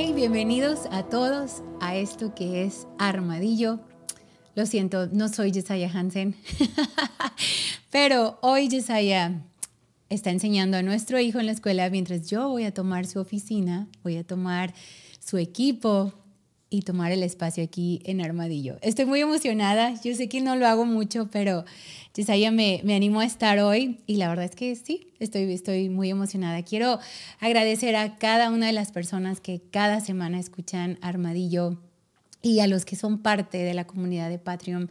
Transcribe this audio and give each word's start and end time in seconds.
Bienvenidos 0.00 0.86
a 0.90 1.04
todos 1.04 1.62
a 1.78 1.94
esto 1.94 2.34
que 2.34 2.64
es 2.64 2.88
Armadillo. 2.98 3.80
Lo 4.54 4.64
siento, 4.64 5.06
no 5.08 5.28
soy 5.28 5.52
Jesiah 5.52 5.90
Hansen, 5.92 6.34
pero 7.90 8.38
hoy 8.40 8.70
Jesiah 8.70 9.42
está 10.08 10.30
enseñando 10.30 10.78
a 10.78 10.82
nuestro 10.82 11.20
hijo 11.20 11.38
en 11.38 11.46
la 11.46 11.52
escuela 11.52 11.88
mientras 11.90 12.28
yo 12.28 12.48
voy 12.48 12.64
a 12.64 12.72
tomar 12.72 13.06
su 13.06 13.20
oficina, 13.20 13.88
voy 14.02 14.16
a 14.16 14.24
tomar 14.24 14.72
su 15.20 15.36
equipo 15.36 16.14
y 16.70 16.82
tomar 16.82 17.10
el 17.10 17.24
espacio 17.24 17.64
aquí 17.64 18.00
en 18.04 18.20
Armadillo. 18.20 18.76
Estoy 18.80 19.04
muy 19.04 19.20
emocionada, 19.20 20.00
yo 20.02 20.14
sé 20.14 20.28
que 20.28 20.40
no 20.40 20.54
lo 20.54 20.68
hago 20.68 20.86
mucho, 20.86 21.28
pero 21.30 21.64
Yesaya 22.14 22.52
me, 22.52 22.80
me 22.84 22.94
animó 22.94 23.20
a 23.20 23.24
estar 23.24 23.58
hoy 23.58 23.98
y 24.06 24.16
la 24.16 24.28
verdad 24.28 24.44
es 24.44 24.54
que 24.54 24.76
sí, 24.76 25.08
estoy, 25.18 25.52
estoy 25.52 25.88
muy 25.88 26.10
emocionada. 26.10 26.62
Quiero 26.62 27.00
agradecer 27.40 27.96
a 27.96 28.16
cada 28.18 28.50
una 28.50 28.68
de 28.68 28.72
las 28.72 28.92
personas 28.92 29.40
que 29.40 29.60
cada 29.70 30.00
semana 30.00 30.38
escuchan 30.38 30.96
Armadillo 31.02 31.76
y 32.40 32.60
a 32.60 32.68
los 32.68 32.84
que 32.84 32.94
son 32.94 33.18
parte 33.18 33.58
de 33.58 33.74
la 33.74 33.86
comunidad 33.86 34.30
de 34.30 34.38
Patreon. 34.38 34.88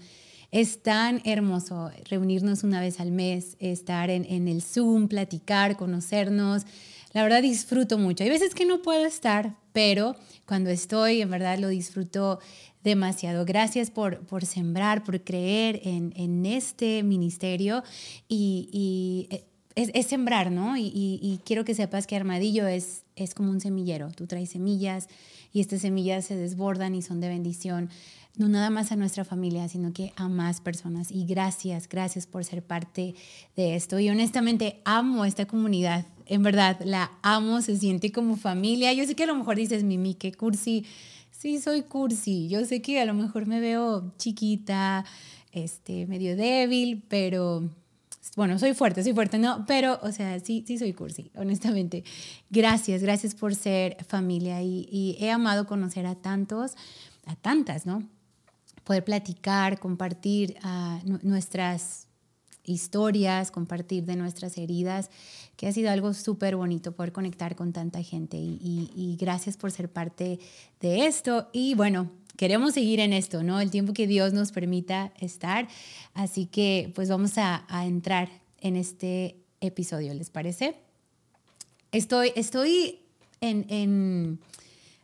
Es 0.52 0.82
tan 0.82 1.22
hermoso 1.26 1.92
reunirnos 2.10 2.64
una 2.64 2.82
vez 2.82 3.00
al 3.00 3.12
mes, 3.12 3.56
estar 3.60 4.10
en, 4.10 4.26
en 4.26 4.48
el 4.48 4.62
Zoom, 4.64 5.08
platicar, 5.08 5.78
conocernos. 5.78 6.66
La 7.14 7.24
verdad 7.24 7.42
disfruto 7.42 7.98
mucho. 7.98 8.24
Hay 8.24 8.30
veces 8.30 8.54
que 8.54 8.66
no 8.66 8.82
puedo 8.82 9.06
estar, 9.06 9.56
pero 9.74 10.16
cuando 10.46 10.70
estoy, 10.70 11.22
en 11.22 11.30
verdad 11.30 11.58
lo 11.58 11.70
disfruto 11.70 12.40
demasiado. 12.84 13.46
Gracias 13.46 13.92
por, 13.92 14.20
por 14.26 14.46
sembrar, 14.46 15.04
por 15.04 15.24
creer 15.24 15.82
en, 15.84 16.14
en 16.16 16.46
este 16.46 17.04
ministerio 17.04 17.84
y, 18.28 18.70
y 18.72 19.36
eh, 19.36 19.46
es, 19.76 20.08
sembrar, 20.08 20.52
¿no? 20.52 20.78
Y, 20.78 20.88
y, 20.88 21.20
y, 21.22 21.40
quiero 21.46 21.66
que 21.66 21.74
sepas 21.74 22.08
que 22.08 22.16
Armadillo 22.16 22.68
es, 22.68 23.04
es 23.16 23.34
como 23.34 23.50
un 23.50 23.62
semillero. 23.62 24.12
Tú 24.12 24.28
traes 24.28 24.50
semillas 24.52 25.08
y 25.52 25.62
estas 25.62 25.82
semillas 25.82 26.26
se 26.26 26.36
desbordan 26.36 26.96
y 26.96 27.02
son 27.02 27.22
de 27.22 27.30
bendición, 27.30 27.90
no 28.38 28.48
nada 28.48 28.70
más 28.70 28.92
a 28.92 28.96
nuestra 28.96 29.26
familia, 29.26 29.68
sino 29.68 29.94
que 29.94 30.14
a 30.16 30.28
más 30.28 30.62
personas. 30.62 31.12
Y 31.12 31.26
gracias, 31.26 31.90
gracias 31.90 32.28
por 32.28 32.46
ser 32.46 32.64
parte 32.64 33.16
de 33.56 33.76
esto. 33.76 34.00
Y 34.00 34.10
honestamente 34.10 34.82
amo 34.86 35.26
esta 35.26 35.46
comunidad. 35.46 36.06
En 36.30 36.44
verdad, 36.44 36.80
la 36.86 37.12
amo, 37.22 37.62
se 37.62 37.76
siente 37.78 38.12
como 38.12 38.38
familia. 38.38 38.94
Yo 38.94 39.06
sé 39.06 39.16
que 39.16 39.24
a 39.24 39.28
lo 39.28 39.36
mejor 39.36 39.58
dices, 39.58 39.84
Mimi, 39.84 40.14
qué 40.14 40.32
cursi 40.32 40.86
sí 41.40 41.60
soy 41.60 41.84
cursi. 41.84 42.50
Yo 42.50 42.66
sé 42.66 42.82
que 42.82 43.00
a 43.00 43.06
lo 43.06 43.14
mejor 43.14 43.48
me 43.48 43.60
veo 43.60 44.12
chiquita, 44.18 45.06
este, 45.52 46.06
medio 46.06 46.36
débil, 46.36 47.04
pero 47.08 47.70
bueno, 48.36 48.60
soy 48.60 48.74
fuerte, 48.74 49.04
soy 49.04 49.14
fuerte, 49.14 49.40
no, 49.40 49.66
pero, 49.66 50.00
o 50.04 50.12
sea, 50.12 50.40
sí, 50.40 50.64
sí 50.68 50.78
soy 50.78 50.94
cursi, 50.94 51.32
honestamente. 51.36 52.04
Gracias, 52.50 53.02
gracias 53.02 53.36
por 53.36 53.56
ser 53.56 54.04
familia 54.06 54.62
y, 54.62 55.16
he 55.20 55.32
amado 55.32 55.66
conocer 55.66 56.06
a 56.06 56.16
tantos, 56.16 56.74
a 57.26 57.36
tantas, 57.36 57.86
¿no? 57.86 58.04
Poder 58.84 59.04
platicar, 59.04 59.80
compartir 59.80 60.58
uh, 60.64 61.18
nuestras 61.22 62.09
historias, 62.70 63.52
compartir 63.52 64.06
de 64.06 64.16
nuestras 64.16 64.58
heridas, 64.58 65.10
que 65.58 65.68
ha 65.68 65.74
sido 65.74 65.92
algo 65.92 66.14
súper 66.14 66.56
bonito 66.56 66.94
poder 66.94 67.12
conectar 67.12 67.56
con 67.56 67.74
tanta 67.74 68.02
gente 68.02 68.38
y, 68.38 68.60
y, 68.62 68.92
y, 68.96 69.18
gracias 69.18 69.58
por 69.58 69.72
ser 69.72 69.90
parte 69.90 70.40
de 70.80 71.06
esto. 71.06 71.50
Y 71.52 71.76
bueno, 71.76 72.10
queremos 72.38 72.74
seguir 72.76 73.02
en 73.02 73.12
esto, 73.12 73.44
¿no? 73.44 73.60
El 73.60 73.70
tiempo 73.70 73.92
que 73.92 74.08
Dios 74.08 74.32
nos 74.32 74.54
permita 74.54 75.12
estar. 75.20 75.68
Así 76.14 76.46
que 76.46 76.92
pues 76.96 77.10
vamos 77.10 77.38
a, 77.38 77.66
a 77.68 77.86
entrar 77.86 78.30
en 78.62 78.78
este 78.78 79.36
episodio, 79.60 80.14
¿les 80.14 80.30
parece? 80.30 80.76
Estoy, 81.92 82.32
estoy 82.36 83.00
en... 83.42 83.66
en 83.70 84.40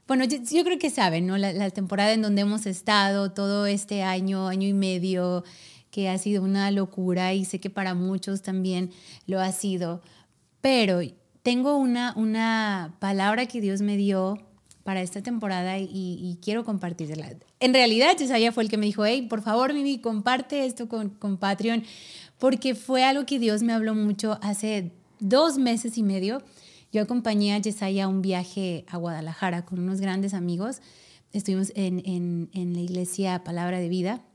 bueno, 0.07 0.23
yo, 0.23 0.37
yo, 0.37 0.63
creo 0.63 0.77
que 0.77 0.91
saben, 0.91 1.25
¿no? 1.25 1.35
La, 1.35 1.51
la 1.51 1.71
temporada 1.71 2.13
en 2.13 2.21
donde 2.21 2.43
hemos 2.43 2.67
estado 2.67 3.31
todo 3.31 3.65
este 3.65 4.03
año, 4.03 4.47
año 4.47 4.67
y 4.67 4.73
medio, 4.73 5.43
que 5.95 6.09
ha 6.09 6.17
sido 6.17 6.43
una 6.43 6.69
locura 6.71 7.33
y 7.33 7.45
sé 7.45 7.61
que 7.61 7.69
para 7.69 7.93
muchos 7.93 8.41
también 8.41 8.91
lo 9.27 9.39
ha 9.39 9.53
sido, 9.53 10.01
pero 10.59 10.99
tengo 11.41 11.77
una, 11.77 12.11
una 12.17 12.97
palabra 12.99 13.45
que 13.45 13.61
Dios 13.61 13.79
me 13.79 13.95
dio 13.95 14.37
para 14.83 15.01
esta 15.01 15.21
temporada 15.21 15.79
y, 15.79 16.37
quiero 16.41 16.65
compartirla. 16.65 17.37
En 17.61 17.73
realidad, 17.73 18.17
Cesaya 18.17 18.51
fue 18.51 18.63
el 18.63 18.69
que 18.69 18.75
me 18.75 18.87
dijo, 18.87 19.05
hey, 19.05 19.25
por 19.29 19.41
favor, 19.41 19.73
Mimi, 19.73 19.99
comparte 19.99 20.65
esto 20.65 20.89
con, 20.89 21.11
con 21.11 21.37
Patreon, 21.37 21.85
porque 22.39 22.75
fue 22.75 23.05
algo 23.05 23.25
que 23.25 23.39
Dios 23.39 23.63
me 23.63 23.71
habló 23.71 23.95
mucho 23.95 24.37
hace 24.41 24.91
dos 25.21 25.57
meses 25.57 25.97
y 25.97 26.03
medio. 26.03 26.43
Yo 26.91 27.03
acompañé 27.03 27.53
a 27.53 27.59
Yesaya 27.59 28.03
a 28.03 28.07
un 28.09 28.21
viaje 28.21 28.83
a 28.89 28.97
Guadalajara 28.97 29.63
con 29.63 29.79
unos 29.79 30.01
grandes 30.01 30.33
amigos. 30.33 30.81
Estuvimos 31.31 31.71
en, 31.73 32.01
en, 32.05 32.49
en 32.51 32.73
la 32.73 32.81
iglesia 32.81 33.45
Palabra 33.45 33.79
de 33.79 33.87
Vida 33.87 34.25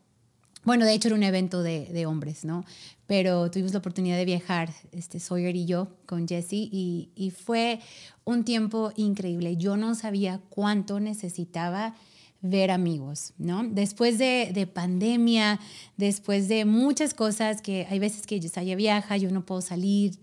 bueno, 0.64 0.84
de 0.84 0.92
hecho 0.92 1.08
era 1.08 1.16
un 1.16 1.22
evento 1.22 1.62
de, 1.62 2.06
hombres, 2.06 2.44
¿no? 2.44 2.64
Pero 3.06 3.50
tuvimos 3.50 3.72
la 3.72 3.78
oportunidad 3.78 4.16
de 4.16 4.24
viajar, 4.24 4.70
este, 4.92 5.18
Sawyer 5.18 5.56
y 5.56 5.64
yo, 5.64 5.88
con 6.06 6.28
Jesse, 6.28 6.52
y, 6.52 7.32
fue 7.44 7.80
un 8.24 8.44
tiempo 8.44 8.92
increíble. 8.96 9.56
Yo 9.56 9.76
no 9.76 9.94
sabía 9.94 10.40
cuánto 10.50 11.00
necesitaba 11.00 11.94
ver 12.42 12.70
amigos, 12.70 13.32
¿no? 13.38 13.64
Después 13.64 14.18
de, 14.18 14.50
de, 14.54 14.66
pandemia, 14.66 15.60
después 15.96 16.48
de 16.48 16.64
muchas 16.64 17.14
cosas 17.14 17.62
que 17.62 17.86
hay 17.90 17.98
veces 17.98 18.26
que 18.26 18.40
Yesaya 18.40 18.76
viaja, 18.76 19.16
yo 19.16 19.30
no 19.30 19.44
puedo 19.44 19.60
salir, 19.60 20.18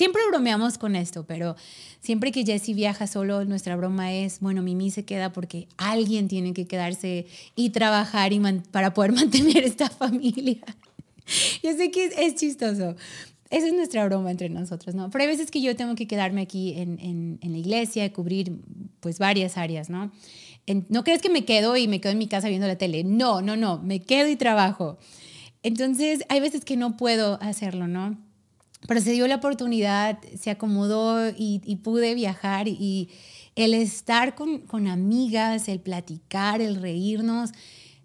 Siempre 0.00 0.22
bromeamos 0.30 0.78
con 0.78 0.96
esto, 0.96 1.26
pero 1.26 1.56
siempre 2.00 2.32
que 2.32 2.42
Jesse 2.42 2.74
viaja 2.74 3.06
solo, 3.06 3.44
nuestra 3.44 3.76
broma 3.76 4.14
es, 4.14 4.40
bueno, 4.40 4.62
Mimi 4.62 4.90
se 4.90 5.04
queda 5.04 5.30
porque 5.30 5.68
alguien 5.76 6.26
tiene 6.26 6.54
que 6.54 6.66
quedarse 6.66 7.26
y 7.54 7.68
trabajar 7.68 8.32
y 8.32 8.40
para 8.70 8.94
poder 8.94 9.12
mantener 9.20 9.62
esta 9.62 9.90
familia. 9.90 10.56
Yo 11.62 11.76
sé 11.76 11.90
que 11.90 12.06
es, 12.16 12.34
chistoso. 12.34 12.96
Esa 13.50 13.66
es 13.66 13.74
nuestra 13.74 14.06
broma 14.06 14.30
entre 14.30 14.48
nosotros, 14.48 14.94
¿no? 14.94 15.10
Pero 15.10 15.24
hay 15.24 15.28
veces 15.28 15.50
que 15.50 15.60
yo 15.60 15.76
tengo 15.76 15.94
que 15.94 16.08
quedarme 16.08 16.40
aquí 16.40 16.72
en, 16.78 17.38
la 17.42 17.58
iglesia, 17.58 18.10
cubrir 18.10 18.54
pues 19.00 19.18
varias 19.18 19.58
áreas, 19.58 19.90
¿no? 19.90 20.10
No 20.88 21.04
crees 21.04 21.20
que 21.20 21.28
me 21.28 21.44
quedo 21.44 21.76
y 21.76 21.88
me 21.88 22.00
quedo 22.00 22.12
en 22.12 22.18
mi 22.18 22.26
casa 22.26 22.48
viendo 22.48 22.66
la 22.66 22.78
tele. 22.78 23.04
No, 23.04 23.42
no, 23.42 23.54
no, 23.54 23.76
me 23.82 24.00
quedo 24.00 24.30
y 24.30 24.36
trabajo. 24.36 24.96
Entonces, 25.62 26.24
hay 26.30 26.40
veces 26.40 26.64
que 26.64 26.78
no 26.78 26.96
puedo 26.96 27.38
hacerlo, 27.42 27.86
¿no? 27.86 28.29
Pero 28.86 29.00
se 29.00 29.12
dio 29.12 29.26
la 29.26 29.36
oportunidad, 29.36 30.18
se 30.38 30.50
acomodó 30.50 31.30
y, 31.36 31.76
pude 31.82 32.14
viajar 32.14 32.68
y 32.68 33.08
el 33.56 33.74
estar 33.74 34.34
con, 34.34 34.60
con, 34.60 34.88
amigas, 34.88 35.68
el 35.68 35.80
platicar, 35.80 36.60
el 36.60 36.76
reírnos, 36.76 37.50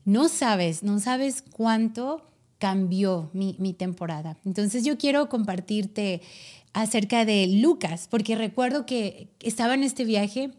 no 0.04 0.28
sabes, 0.28 0.84
no 0.84 1.00
sabes 1.00 1.44
cuánto 1.52 2.22
cambió 2.58 3.30
mi, 3.34 3.56
mi 3.60 3.74
temporada. 3.74 4.38
Entonces 4.46 4.84
yo 4.84 4.98
quiero 4.98 5.30
compartirte 5.30 6.22
acerca 6.74 7.24
de 7.24 7.48
Lucas, 7.48 8.08
porque 8.10 8.36
recuerdo 8.36 8.86
que 8.86 9.30
estaba 9.40 9.76
en 9.76 9.84
este 9.84 10.04
viaje 10.04 10.52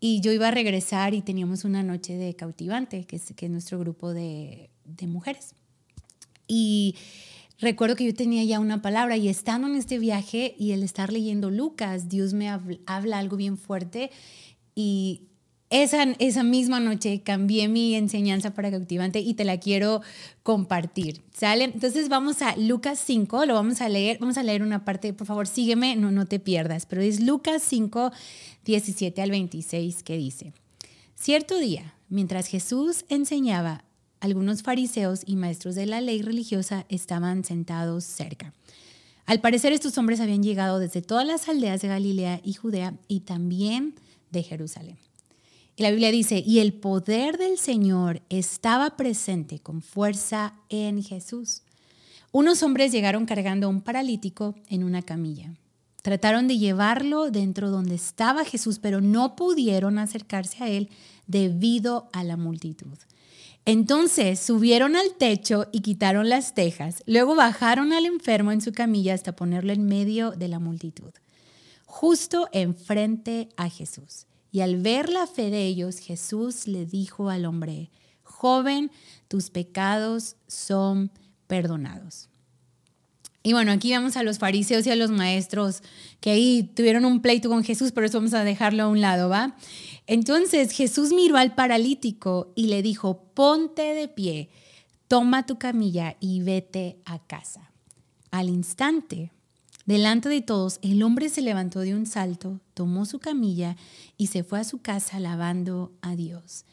y 0.00 0.20
yo 0.20 0.32
iba 0.32 0.48
a 0.48 0.50
regresar 0.50 1.14
y 1.14 1.22
teníamos 1.22 1.64
una 1.64 1.84
noche 1.84 2.16
de 2.16 2.34
cautivante, 2.34 3.04
que 3.04 3.16
es, 3.16 3.32
que 3.36 3.46
es 3.46 3.52
nuestro 3.52 3.78
grupo 3.78 4.12
de, 4.12 4.70
de 4.84 5.06
mujeres. 5.06 5.54
Y 6.48 6.96
recuerdo 7.62 7.96
que 7.96 8.04
yo 8.04 8.14
tenía 8.14 8.44
ya 8.44 8.60
una 8.60 8.82
palabra 8.82 9.16
y 9.16 9.28
estando 9.28 9.68
en 9.68 9.76
este 9.76 9.98
viaje 9.98 10.54
y 10.58 10.72
el 10.72 10.82
estar 10.82 11.12
leyendo 11.12 11.50
Lucas, 11.50 12.08
Dios 12.08 12.34
me 12.34 12.50
habla, 12.50 13.18
algo 13.18 13.36
bien 13.36 13.56
fuerte 13.56 14.10
y 14.74 15.22
esa, 15.70 16.02
esa 16.18 16.42
misma 16.42 16.80
noche 16.80 17.22
cambié 17.22 17.68
mi 17.68 17.94
enseñanza 17.94 18.52
para 18.52 18.70
cautivante 18.70 19.20
y 19.20 19.32
te 19.34 19.44
la 19.44 19.58
quiero 19.58 20.02
compartir. 20.42 21.22
¿Sale? 21.32 21.64
Entonces 21.64 22.10
vamos 22.10 22.42
a 22.42 22.54
Lucas 22.56 23.00
5, 23.06 23.46
lo 23.46 23.54
vamos 23.54 23.80
a 23.80 23.88
leer, 23.88 24.18
vamos 24.18 24.36
a 24.36 24.42
leer 24.42 24.62
una 24.62 24.84
parte, 24.84 25.14
por 25.14 25.26
favor 25.26 25.46
sígueme, 25.46 25.96
no, 25.96 26.10
no 26.10 26.26
te 26.26 26.40
pierdas, 26.40 26.84
pero 26.84 27.00
es 27.00 27.20
Lucas 27.20 27.62
5, 27.62 28.12
17 28.64 29.22
al 29.22 29.30
26 29.30 30.02
que 30.02 30.18
dice, 30.18 30.52
cierto 31.14 31.58
día, 31.58 31.94
mientras 32.08 32.48
Jesús 32.48 33.06
enseñaba, 33.08 33.84
algunos 34.22 34.62
fariseos 34.62 35.22
y 35.26 35.34
maestros 35.34 35.74
de 35.74 35.84
la 35.84 36.00
ley 36.00 36.22
religiosa 36.22 36.86
estaban 36.88 37.42
sentados 37.42 38.04
cerca. 38.04 38.54
Al 39.26 39.40
parecer 39.40 39.72
estos 39.72 39.98
hombres 39.98 40.20
habían 40.20 40.44
llegado 40.44 40.78
desde 40.78 41.02
todas 41.02 41.26
las 41.26 41.48
aldeas 41.48 41.82
de 41.82 41.88
Galilea 41.88 42.40
y 42.44 42.52
Judea 42.52 42.94
y 43.08 43.20
también 43.20 43.96
de 44.30 44.44
Jerusalén. 44.44 44.96
Y 45.74 45.82
la 45.82 45.90
Biblia 45.90 46.12
dice, 46.12 46.40
y 46.46 46.60
el 46.60 46.72
poder 46.72 47.36
del 47.36 47.58
Señor 47.58 48.22
estaba 48.28 48.96
presente 48.96 49.58
con 49.58 49.82
fuerza 49.82 50.54
en 50.68 51.02
Jesús. 51.02 51.62
Unos 52.30 52.62
hombres 52.62 52.92
llegaron 52.92 53.26
cargando 53.26 53.66
a 53.66 53.70
un 53.70 53.80
paralítico 53.80 54.54
en 54.68 54.84
una 54.84 55.02
camilla. 55.02 55.52
Trataron 56.02 56.46
de 56.46 56.58
llevarlo 56.58 57.32
dentro 57.32 57.70
donde 57.70 57.96
estaba 57.96 58.44
Jesús, 58.44 58.78
pero 58.78 59.00
no 59.00 59.34
pudieron 59.34 59.98
acercarse 59.98 60.62
a 60.62 60.68
él 60.68 60.90
debido 61.26 62.08
a 62.12 62.22
la 62.22 62.36
multitud. 62.36 62.98
Entonces 63.64 64.40
subieron 64.40 64.96
al 64.96 65.14
techo 65.14 65.68
y 65.70 65.80
quitaron 65.80 66.28
las 66.28 66.54
tejas. 66.54 67.02
Luego 67.06 67.36
bajaron 67.36 67.92
al 67.92 68.06
enfermo 68.06 68.50
en 68.50 68.60
su 68.60 68.72
camilla 68.72 69.14
hasta 69.14 69.36
ponerlo 69.36 69.72
en 69.72 69.86
medio 69.86 70.32
de 70.32 70.48
la 70.48 70.58
multitud, 70.58 71.12
justo 71.86 72.48
enfrente 72.52 73.50
a 73.56 73.68
Jesús. 73.68 74.26
Y 74.50 74.60
al 74.60 74.78
ver 74.82 75.08
la 75.08 75.26
fe 75.26 75.50
de 75.50 75.64
ellos, 75.64 75.98
Jesús 75.98 76.66
le 76.66 76.86
dijo 76.86 77.30
al 77.30 77.46
hombre, 77.46 77.90
joven, 78.22 78.90
tus 79.28 79.50
pecados 79.50 80.36
son 80.48 81.12
perdonados. 81.46 82.28
Y 83.42 83.52
bueno, 83.52 83.72
aquí 83.72 83.92
vamos 83.92 84.16
a 84.16 84.22
los 84.22 84.38
fariseos 84.38 84.86
y 84.86 84.90
a 84.90 84.96
los 84.96 85.10
maestros 85.10 85.82
que 86.20 86.30
ahí 86.30 86.70
tuvieron 86.74 87.04
un 87.04 87.20
pleito 87.20 87.48
con 87.48 87.64
Jesús, 87.64 87.90
pero 87.92 88.06
eso 88.06 88.18
vamos 88.18 88.34
a 88.34 88.44
dejarlo 88.44 88.84
a 88.84 88.88
un 88.88 89.00
lado, 89.00 89.28
¿va? 89.28 89.56
Entonces 90.06 90.70
Jesús 90.72 91.12
miró 91.12 91.36
al 91.36 91.54
paralítico 91.54 92.52
y 92.54 92.66
le 92.68 92.82
dijo, 92.82 93.24
ponte 93.34 93.94
de 93.94 94.06
pie, 94.06 94.48
toma 95.08 95.44
tu 95.44 95.58
camilla 95.58 96.16
y 96.20 96.40
vete 96.40 96.98
a 97.04 97.18
casa. 97.18 97.72
Al 98.30 98.48
instante, 98.48 99.32
delante 99.86 100.28
de 100.28 100.40
todos, 100.40 100.78
el 100.82 101.02
hombre 101.02 101.28
se 101.28 101.42
levantó 101.42 101.80
de 101.80 101.94
un 101.94 102.06
salto, 102.06 102.60
tomó 102.74 103.06
su 103.06 103.18
camilla 103.18 103.76
y 104.16 104.28
se 104.28 104.44
fue 104.44 104.60
a 104.60 104.64
su 104.64 104.80
casa 104.80 105.16
alabando 105.16 105.92
a 106.00 106.14
Dios. 106.14 106.64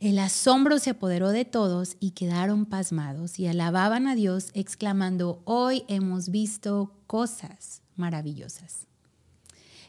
El 0.00 0.20
asombro 0.20 0.78
se 0.78 0.90
apoderó 0.90 1.30
de 1.30 1.44
todos 1.44 1.96
y 1.98 2.12
quedaron 2.12 2.66
pasmados 2.66 3.40
y 3.40 3.48
alababan 3.48 4.06
a 4.06 4.14
Dios 4.14 4.50
exclamando, 4.54 5.42
hoy 5.44 5.82
hemos 5.88 6.28
visto 6.28 6.92
cosas 7.08 7.82
maravillosas. 7.96 8.86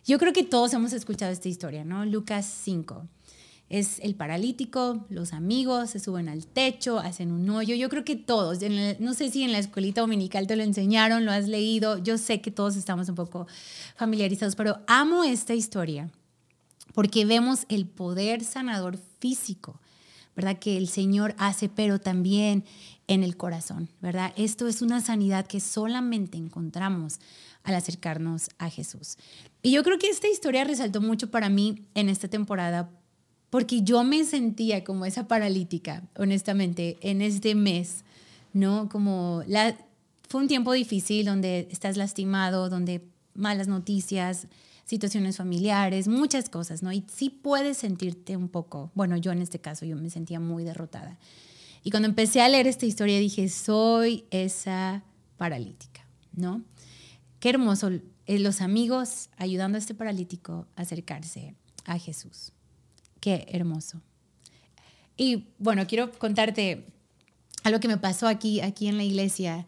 Yo 0.03 0.17
creo 0.17 0.33
que 0.33 0.41
todos 0.41 0.73
hemos 0.73 0.94
escuchado 0.94 1.31
esta 1.31 1.47
historia, 1.47 1.85
¿no? 1.85 2.06
Lucas 2.06 2.51
5. 2.63 3.06
Es 3.69 4.00
el 4.00 4.15
paralítico, 4.15 5.06
los 5.09 5.31
amigos 5.31 5.91
se 5.91 6.00
suben 6.00 6.27
al 6.27 6.47
techo, 6.47 6.97
hacen 6.97 7.31
un 7.31 7.47
hoyo. 7.51 7.75
Yo 7.75 7.88
creo 7.88 8.03
que 8.03 8.15
todos, 8.15 8.57
no 9.00 9.13
sé 9.13 9.29
si 9.29 9.44
en 9.44 9.51
la 9.51 9.59
escuelita 9.59 10.01
dominical 10.01 10.47
te 10.47 10.56
lo 10.56 10.63
enseñaron, 10.63 11.23
lo 11.23 11.31
has 11.31 11.47
leído, 11.47 12.00
yo 12.00 12.17
sé 12.17 12.41
que 12.41 12.50
todos 12.50 12.77
estamos 12.77 13.09
un 13.09 13.15
poco 13.15 13.45
familiarizados, 13.95 14.56
pero 14.56 14.79
amo 14.88 15.23
esta 15.23 15.53
historia 15.53 16.09
porque 16.95 17.25
vemos 17.25 17.67
el 17.69 17.85
poder 17.85 18.44
sanador 18.44 18.97
físico 19.19 19.79
¿verdad? 20.39 20.57
Que 20.57 20.77
el 20.77 20.88
Señor 20.88 21.36
hace, 21.38 21.68
pero 21.68 22.00
también 22.00 22.63
en 23.07 23.24
el 23.24 23.36
corazón, 23.36 23.89
¿verdad? 24.00 24.31
Esto 24.38 24.69
es 24.69 24.81
una 24.81 25.01
sanidad 25.01 25.45
que 25.45 25.59
solamente 25.59 26.38
encontramos 26.38 27.19
al 27.63 27.75
acercarnos 27.75 28.50
a 28.57 28.69
Jesús. 28.69 29.18
Y 29.62 29.71
yo 29.71 29.83
creo 29.83 30.00
que 30.00 30.07
esta 30.07 30.30
historia 30.30 30.63
resaltó 30.63 31.01
mucho 31.01 31.30
para 31.30 31.50
mí 31.50 31.83
en 31.94 32.07
esta 32.07 32.30
temporada 32.30 32.89
porque 33.50 33.81
yo 33.81 34.06
me 34.06 34.24
sentía 34.24 34.86
como 34.86 35.06
esa 35.06 35.27
paralítica, 35.27 36.03
honestamente, 36.18 36.97
en 37.01 37.21
este 37.21 37.53
mes, 37.53 38.06
¿no? 38.53 38.88
Como 38.88 39.44
la, 39.45 39.75
fue 40.30 40.39
un 40.39 40.47
tiempo 40.47 40.71
difícil 40.71 41.25
donde 41.25 41.68
estás 41.69 41.97
lastimado, 41.97 42.69
donde 42.69 43.03
malas 43.34 43.68
noticias, 43.68 44.48
situaciones 44.90 45.38
familiares, 45.38 46.08
muchas 46.08 46.50
cosas, 46.50 46.81
¿no? 46.81 46.92
Y 46.92 47.06
sí 47.14 47.30
puedes 47.30 47.78
sentirte 47.78 48.36
un 48.36 48.50
poco, 48.50 48.92
bueno, 48.96 49.18
yo 49.18 49.31
en 49.31 49.42
este 49.42 49.60
caso, 49.60 49.86
yo 49.86 49.96
me 49.96 50.10
sentía 50.10 50.40
muy 50.40 50.64
derrotada. 50.64 51.20
Y 51.84 51.92
cuando 51.92 52.10
empecé 52.10 52.42
a 52.42 52.50
leer 52.50 52.66
esta 52.66 52.88
historia 52.88 53.20
dije, 53.20 53.50
soy 53.50 54.26
esa 54.31 55.04
paralítica, 55.38 56.06
¿no? 56.34 56.64
Qué 57.40 57.50
hermoso, 57.50 57.92
eh, 58.26 58.40
los 58.40 58.62
amigos 58.62 59.30
ayudando 59.38 59.78
a 59.78 59.80
este 59.80 59.94
paralítico 59.94 60.68
a 60.76 60.81
acercarse 60.81 61.56
a 61.86 61.98
Jesús. 62.00 62.52
Qué 63.20 63.48
hermoso. 63.52 64.02
Y 65.18 65.50
bueno, 65.60 65.86
quiero 65.86 66.12
contarte 66.12 66.86
algo 67.64 67.80
que 67.80 67.88
me 67.88 67.98
pasó 67.98 68.28
aquí, 68.28 68.62
aquí 68.62 68.88
en 68.88 68.98
la 68.98 69.04
iglesia. 69.04 69.68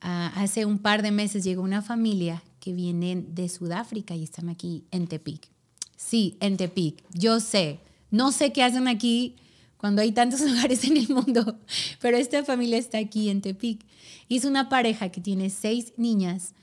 Ah, 0.00 0.32
hace 0.36 0.64
un 0.64 0.78
par 0.78 1.02
de 1.02 1.10
meses 1.10 1.44
llegó 1.44 1.62
una 1.62 1.82
familia 1.82 2.42
que 2.66 2.72
vienen 2.72 3.32
de 3.32 3.48
Sudáfrica 3.48 4.16
y 4.16 4.24
están 4.24 4.48
aquí 4.48 4.82
en 4.90 5.06
Tepic. 5.06 5.48
Sí, 5.96 6.36
en 6.40 6.56
Tepic. 6.56 7.00
Yo 7.12 7.38
sé, 7.38 7.78
no 8.10 8.32
sé 8.32 8.52
qué 8.52 8.64
hacen 8.64 8.88
aquí 8.88 9.36
cuando 9.76 10.02
hay 10.02 10.10
tantos 10.10 10.40
lugares 10.50 10.82
en 10.82 10.96
el 10.96 11.08
mundo, 11.08 11.60
pero 12.00 12.16
esta 12.16 12.42
familia 12.42 12.76
está 12.76 12.98
aquí 12.98 13.28
en 13.28 13.40
Tepic. 13.40 13.86
Y 14.26 14.38
es 14.38 14.44
una 14.44 14.68
pareja 14.68 15.10
que 15.10 15.20
tiene 15.20 15.48
seis 15.48 15.92
niñas 15.96 16.54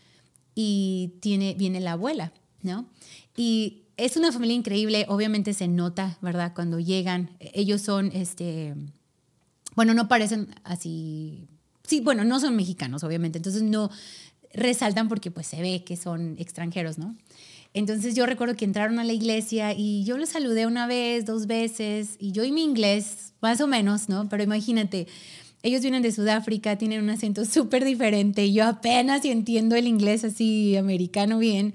y 0.56 1.14
tiene, 1.22 1.54
viene 1.54 1.80
la 1.80 1.94
abuela, 1.94 2.34
¿no? 2.64 2.86
Y 3.38 3.84
es 3.96 4.18
una 4.18 4.34
familia 4.34 4.58
increíble, 4.58 5.06
obviamente 5.08 5.54
se 5.54 5.70
nota, 5.70 6.18
¿verdad? 6.20 6.52
Cuando 6.54 6.82
llegan, 6.82 7.30
ellos 7.40 7.82
son, 7.82 8.12
este, 8.14 8.76
bueno, 9.74 9.94
no 9.94 10.10
parecen 10.10 10.54
así, 10.66 11.48
sí, 11.86 12.02
bueno, 12.02 12.26
no 12.26 12.42
son 12.42 12.58
mexicanos, 12.58 13.06
obviamente, 13.06 13.40
entonces 13.40 13.64
no, 13.64 13.90
resaltan 14.54 15.10
porque 15.10 15.32
pues 15.32 15.48
se 15.48 15.62
ve 15.62 15.84
que 15.84 15.98
son 15.98 16.36
extranjeros, 16.40 16.98
¿no? 16.98 17.16
Entonces 17.74 18.16
yo 18.16 18.26
recuerdo 18.26 18.56
que 18.56 18.66
entraron 18.66 19.00
a 19.00 19.04
la 19.04 19.14
iglesia 19.14 19.74
y 19.74 20.04
yo 20.04 20.18
los 20.18 20.30
saludé 20.30 20.68
una 20.68 20.86
vez, 20.86 21.26
dos 21.26 21.48
veces, 21.48 22.18
y 22.20 22.32
yo 22.32 22.44
y 22.44 22.52
mi 22.52 22.64
inglés, 22.64 23.34
más 23.42 23.62
o 23.62 23.68
menos, 23.68 24.10
¿no? 24.10 24.30
Pero 24.30 24.44
imagínate, 24.44 25.08
ellos 25.64 25.82
vienen 25.82 26.04
de 26.04 26.12
Sudáfrica, 26.12 26.78
tienen 26.78 27.02
un 27.02 27.10
acento 27.10 27.46
súper 27.46 27.84
diferente, 27.84 28.46
y 28.46 28.54
yo 28.54 28.66
apenas 28.66 29.26
entiendo 29.26 29.76
el 29.76 29.88
inglés 29.88 30.24
así 30.24 30.78
americano 30.78 31.40
bien, 31.40 31.74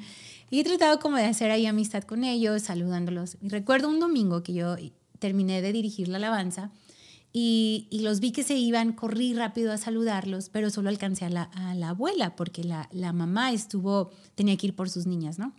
y 0.51 0.61
he 0.61 0.65
tratado 0.65 1.01
como 1.01 1.17
de 1.17 1.25
hacer 1.25 1.51
ahí 1.51 1.67
amistad 1.67 2.05
con 2.05 2.25
ellos, 2.25 2.63
saludándolos. 2.63 3.37
Y 3.43 3.49
recuerdo 3.49 3.89
un 3.89 4.01
domingo 4.01 4.43
que 4.43 4.55
yo 4.55 4.77
terminé 5.19 5.61
de 5.61 5.73
dirigir 5.73 6.09
la 6.09 6.17
alabanza, 6.17 6.71
y, 7.33 7.89
los 8.03 8.21
vi 8.21 8.33
que 8.33 8.43
se 8.43 8.57
iban, 8.57 8.93
corrí 8.93 9.35
rápido 9.35 9.73
a 9.73 9.77
saludarlos, 9.77 10.49
pero 10.49 10.71
solo 10.71 10.89
alcancé 10.89 11.27
a 11.27 11.31
la, 11.31 11.89
abuela 11.89 12.37
porque 12.37 12.65
la, 12.65 13.13
mamá 13.13 13.53
estuvo, 13.53 14.11
tenía 14.35 14.57
que 14.57 14.69
ir 14.69 14.75
por 14.75 14.89
sus 14.89 15.07
niñas, 15.07 15.39
¿no? 15.39 15.53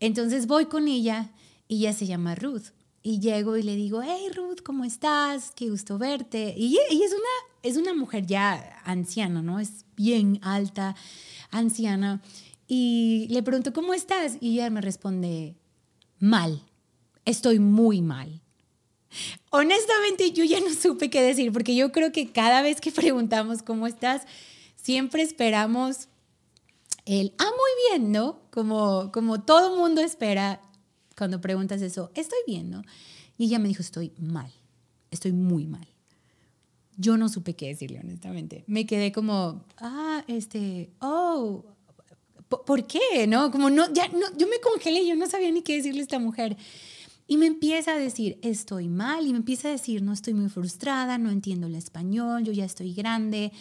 Entonces 0.00 0.46
voy 0.46 0.66
con 0.66 0.88
ella 0.88 1.30
y 1.68 1.78
ella 1.78 1.92
se 1.92 2.06
llama 2.06 2.34
Ruth. 2.34 2.72
Y 3.04 3.18
llego 3.18 3.56
y 3.56 3.64
le 3.64 3.74
digo, 3.74 4.00
hey 4.02 4.28
Ruth, 4.34 4.60
¿cómo 4.64 4.84
estás? 4.84 5.50
Qué 5.56 5.68
gusto 5.70 5.98
verte. 5.98 6.54
Y 6.56 6.78
ella 6.90 7.04
es 7.04 7.12
una, 7.12 7.60
es 7.62 7.76
una 7.76 7.94
mujer 7.94 8.26
ya 8.26 8.80
anciana, 8.84 9.42
¿no? 9.42 9.58
Es 9.58 9.84
bien 9.96 10.38
alta, 10.42 10.94
anciana. 11.50 12.22
Y 12.68 13.26
le 13.30 13.42
pregunto, 13.42 13.72
¿cómo 13.72 13.92
estás? 13.92 14.36
Y 14.40 14.52
ella 14.52 14.70
me 14.70 14.80
responde, 14.80 15.56
mal, 16.20 16.62
estoy 17.24 17.58
muy 17.58 18.02
mal. 18.02 18.40
Honestamente, 19.50 20.32
yo 20.32 20.44
ya 20.44 20.60
no 20.60 20.72
supe 20.80 21.10
qué 21.10 21.22
decir, 21.22 21.52
porque 21.52 21.74
yo 21.74 21.92
creo 21.92 22.12
que 22.12 22.30
cada 22.30 22.62
vez 22.62 22.80
que 22.80 22.90
preguntamos 22.92 23.62
cómo 23.62 23.86
estás, 23.86 24.22
siempre 24.76 25.22
esperamos 25.22 26.08
el, 27.04 27.34
ah, 27.38 27.50
muy 27.50 27.98
bien, 27.98 28.12
¿no? 28.12 28.40
Como, 28.50 29.10
como 29.12 29.42
todo 29.42 29.76
mundo 29.76 30.00
espera 30.00 30.60
cuando 31.16 31.40
preguntas 31.40 31.82
eso, 31.82 32.10
estoy 32.14 32.38
bien, 32.46 32.70
¿no? 32.70 32.82
Y 33.38 33.46
ella 33.46 33.58
me 33.58 33.68
dijo, 33.68 33.82
estoy 33.82 34.12
mal, 34.18 34.52
estoy 35.10 35.32
muy 35.32 35.66
mal. 35.66 35.86
Yo 36.96 37.16
no 37.16 37.28
supe 37.28 37.54
qué 37.54 37.68
decirle, 37.68 38.00
honestamente. 38.00 38.64
Me 38.66 38.86
quedé 38.86 39.12
como, 39.12 39.64
ah, 39.78 40.22
este, 40.28 40.90
oh, 41.00 41.64
¿por 42.48 42.86
qué? 42.86 43.26
¿No? 43.26 43.50
Como 43.50 43.70
no, 43.70 43.92
ya, 43.92 44.08
no, 44.08 44.36
yo 44.36 44.46
me 44.46 44.60
congelé, 44.60 45.06
yo 45.06 45.16
no 45.16 45.26
sabía 45.26 45.50
ni 45.50 45.62
qué 45.62 45.76
decirle 45.76 46.00
a 46.00 46.04
esta 46.04 46.18
mujer. 46.18 46.56
Y 47.32 47.38
me 47.38 47.46
empieza 47.46 47.92
a 47.94 47.98
decir, 47.98 48.38
estoy 48.42 48.88
mal, 48.88 49.26
y 49.26 49.30
me 49.30 49.38
empieza 49.38 49.68
a 49.68 49.70
decir, 49.70 50.02
no 50.02 50.12
estoy 50.12 50.34
muy 50.34 50.50
frustrada, 50.50 51.16
no 51.16 51.30
entiendo 51.30 51.66
el 51.66 51.74
español, 51.74 52.44
yo 52.44 52.52
ya 52.52 52.66
estoy 52.66 52.92
grande, 52.92 53.52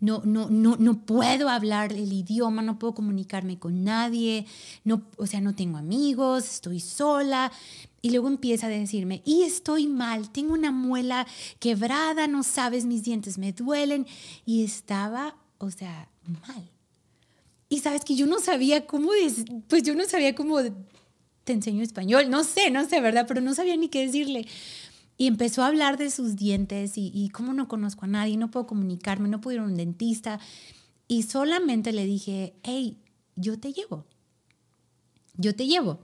no, 0.00 0.22
no, 0.24 0.48
no, 0.48 0.76
no 0.78 1.04
puedo 1.04 1.50
hablar 1.50 1.92
el 1.92 2.10
idioma, 2.10 2.62
no 2.62 2.78
puedo 2.78 2.94
comunicarme 2.94 3.58
con 3.58 3.84
nadie, 3.84 4.46
no, 4.82 5.02
o 5.18 5.26
sea, 5.26 5.42
no 5.42 5.54
tengo 5.54 5.76
amigos, 5.76 6.48
estoy 6.48 6.80
sola. 6.80 7.52
Y 8.00 8.12
luego 8.12 8.28
empieza 8.28 8.68
a 8.68 8.70
decirme, 8.70 9.20
y 9.26 9.42
estoy 9.42 9.88
mal, 9.88 10.30
tengo 10.30 10.54
una 10.54 10.72
muela 10.72 11.26
quebrada, 11.58 12.28
no 12.28 12.42
sabes, 12.42 12.86
mis 12.86 13.04
dientes 13.04 13.36
me 13.36 13.52
duelen. 13.52 14.06
Y 14.46 14.64
estaba, 14.64 15.36
o 15.58 15.70
sea, 15.70 16.08
mal. 16.46 16.70
Y 17.68 17.80
sabes 17.80 18.06
que 18.06 18.16
yo 18.16 18.24
no 18.24 18.40
sabía 18.40 18.86
cómo, 18.86 19.10
pues 19.68 19.82
yo 19.82 19.94
no 19.94 20.06
sabía 20.06 20.34
cómo 20.34 20.60
te 21.48 21.54
enseño 21.54 21.82
español, 21.82 22.28
no 22.28 22.44
sé, 22.44 22.70
no 22.70 22.86
sé, 22.86 23.00
¿verdad? 23.00 23.24
Pero 23.26 23.40
no 23.40 23.54
sabía 23.54 23.74
ni 23.74 23.88
qué 23.88 24.04
decirle. 24.04 24.46
Y 25.16 25.26
empezó 25.26 25.62
a 25.62 25.68
hablar 25.68 25.96
de 25.96 26.10
sus 26.10 26.36
dientes 26.36 26.98
y, 26.98 27.10
y 27.14 27.30
cómo 27.30 27.54
no 27.54 27.68
conozco 27.68 28.04
a 28.04 28.08
nadie, 28.08 28.36
no 28.36 28.50
puedo 28.50 28.66
comunicarme, 28.66 29.30
no 29.30 29.40
puedo 29.40 29.54
ir 29.54 29.60
a 29.62 29.64
un 29.64 29.74
dentista. 29.74 30.40
Y 31.08 31.22
solamente 31.22 31.92
le 31.92 32.04
dije, 32.04 32.54
hey, 32.62 32.98
yo 33.34 33.58
te 33.58 33.72
llevo. 33.72 34.04
Yo 35.38 35.56
te 35.56 35.66
llevo. 35.66 36.00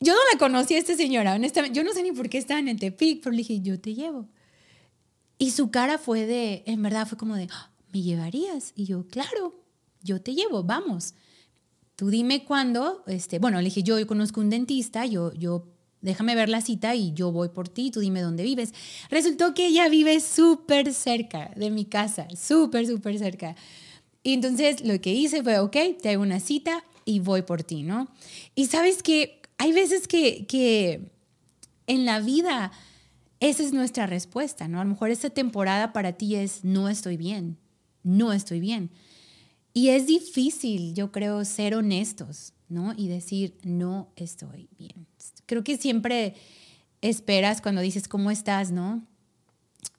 Yo 0.00 0.14
no 0.14 0.20
la 0.32 0.38
conocí 0.38 0.74
a 0.74 0.78
esta 0.78 0.96
señora, 0.96 1.34
honestamente. 1.34 1.76
Yo 1.76 1.84
no 1.84 1.92
sé 1.92 2.02
ni 2.02 2.12
por 2.12 2.30
qué 2.30 2.38
estaban 2.38 2.66
en 2.68 2.78
Tepic, 2.78 3.22
pero 3.22 3.32
le 3.32 3.38
dije, 3.38 3.60
yo 3.60 3.78
te 3.78 3.94
llevo. 3.94 4.26
Y 5.36 5.50
su 5.50 5.70
cara 5.70 5.98
fue 5.98 6.24
de, 6.24 6.62
en 6.66 6.82
verdad 6.82 7.06
fue 7.06 7.18
como 7.18 7.36
de, 7.36 7.48
ah, 7.52 7.70
¿me 7.92 8.00
llevarías? 8.00 8.72
Y 8.74 8.86
yo, 8.86 9.06
claro, 9.06 9.62
yo 10.02 10.22
te 10.22 10.34
llevo, 10.34 10.64
vamos 10.64 11.12
tú 11.96 12.10
dime 12.10 12.44
cuándo, 12.44 13.02
este, 13.06 13.38
bueno, 13.38 13.58
le 13.58 13.64
dije, 13.64 13.82
yo, 13.82 13.98
yo 13.98 14.06
conozco 14.06 14.40
un 14.40 14.50
dentista, 14.50 15.06
yo, 15.06 15.32
yo, 15.32 15.66
déjame 16.02 16.34
ver 16.34 16.48
la 16.48 16.60
cita 16.60 16.94
y 16.94 17.12
yo 17.14 17.32
voy 17.32 17.48
por 17.48 17.68
ti, 17.68 17.90
tú 17.90 18.00
dime 18.00 18.20
dónde 18.20 18.42
vives. 18.42 18.72
Resultó 19.10 19.54
que 19.54 19.66
ella 19.66 19.88
vive 19.88 20.20
súper 20.20 20.92
cerca 20.92 21.50
de 21.56 21.70
mi 21.70 21.86
casa, 21.86 22.28
súper, 22.36 22.86
súper 22.86 23.18
cerca. 23.18 23.56
Y 24.22 24.34
entonces 24.34 24.84
lo 24.84 25.00
que 25.00 25.12
hice 25.12 25.42
fue, 25.42 25.58
ok, 25.58 25.76
te 26.00 26.10
hago 26.10 26.22
una 26.22 26.38
cita 26.38 26.84
y 27.04 27.20
voy 27.20 27.42
por 27.42 27.62
ti, 27.62 27.82
¿no? 27.82 28.08
Y 28.54 28.66
sabes 28.66 29.02
que 29.02 29.40
hay 29.56 29.72
veces 29.72 30.06
que, 30.06 30.46
que 30.46 31.12
en 31.86 32.04
la 32.04 32.20
vida 32.20 32.72
esa 33.40 33.62
es 33.62 33.72
nuestra 33.72 34.06
respuesta, 34.06 34.68
¿no? 34.68 34.80
A 34.80 34.84
lo 34.84 34.90
mejor 34.90 35.10
esta 35.10 35.30
temporada 35.30 35.92
para 35.92 36.12
ti 36.12 36.34
es 36.34 36.64
no 36.64 36.88
estoy 36.88 37.16
bien, 37.16 37.58
no 38.02 38.32
estoy 38.32 38.60
bien. 38.60 38.90
Y 39.76 39.90
es 39.90 40.06
difícil, 40.06 40.94
yo 40.94 41.12
creo, 41.12 41.44
ser 41.44 41.74
honestos, 41.74 42.54
¿no? 42.70 42.94
Y 42.96 43.08
decir, 43.08 43.58
no 43.62 44.10
estoy 44.16 44.70
bien. 44.78 45.06
Creo 45.44 45.64
que 45.64 45.76
siempre 45.76 46.34
esperas 47.02 47.60
cuando 47.60 47.82
dices, 47.82 48.08
¿cómo 48.08 48.30
estás, 48.30 48.70
no? 48.70 49.06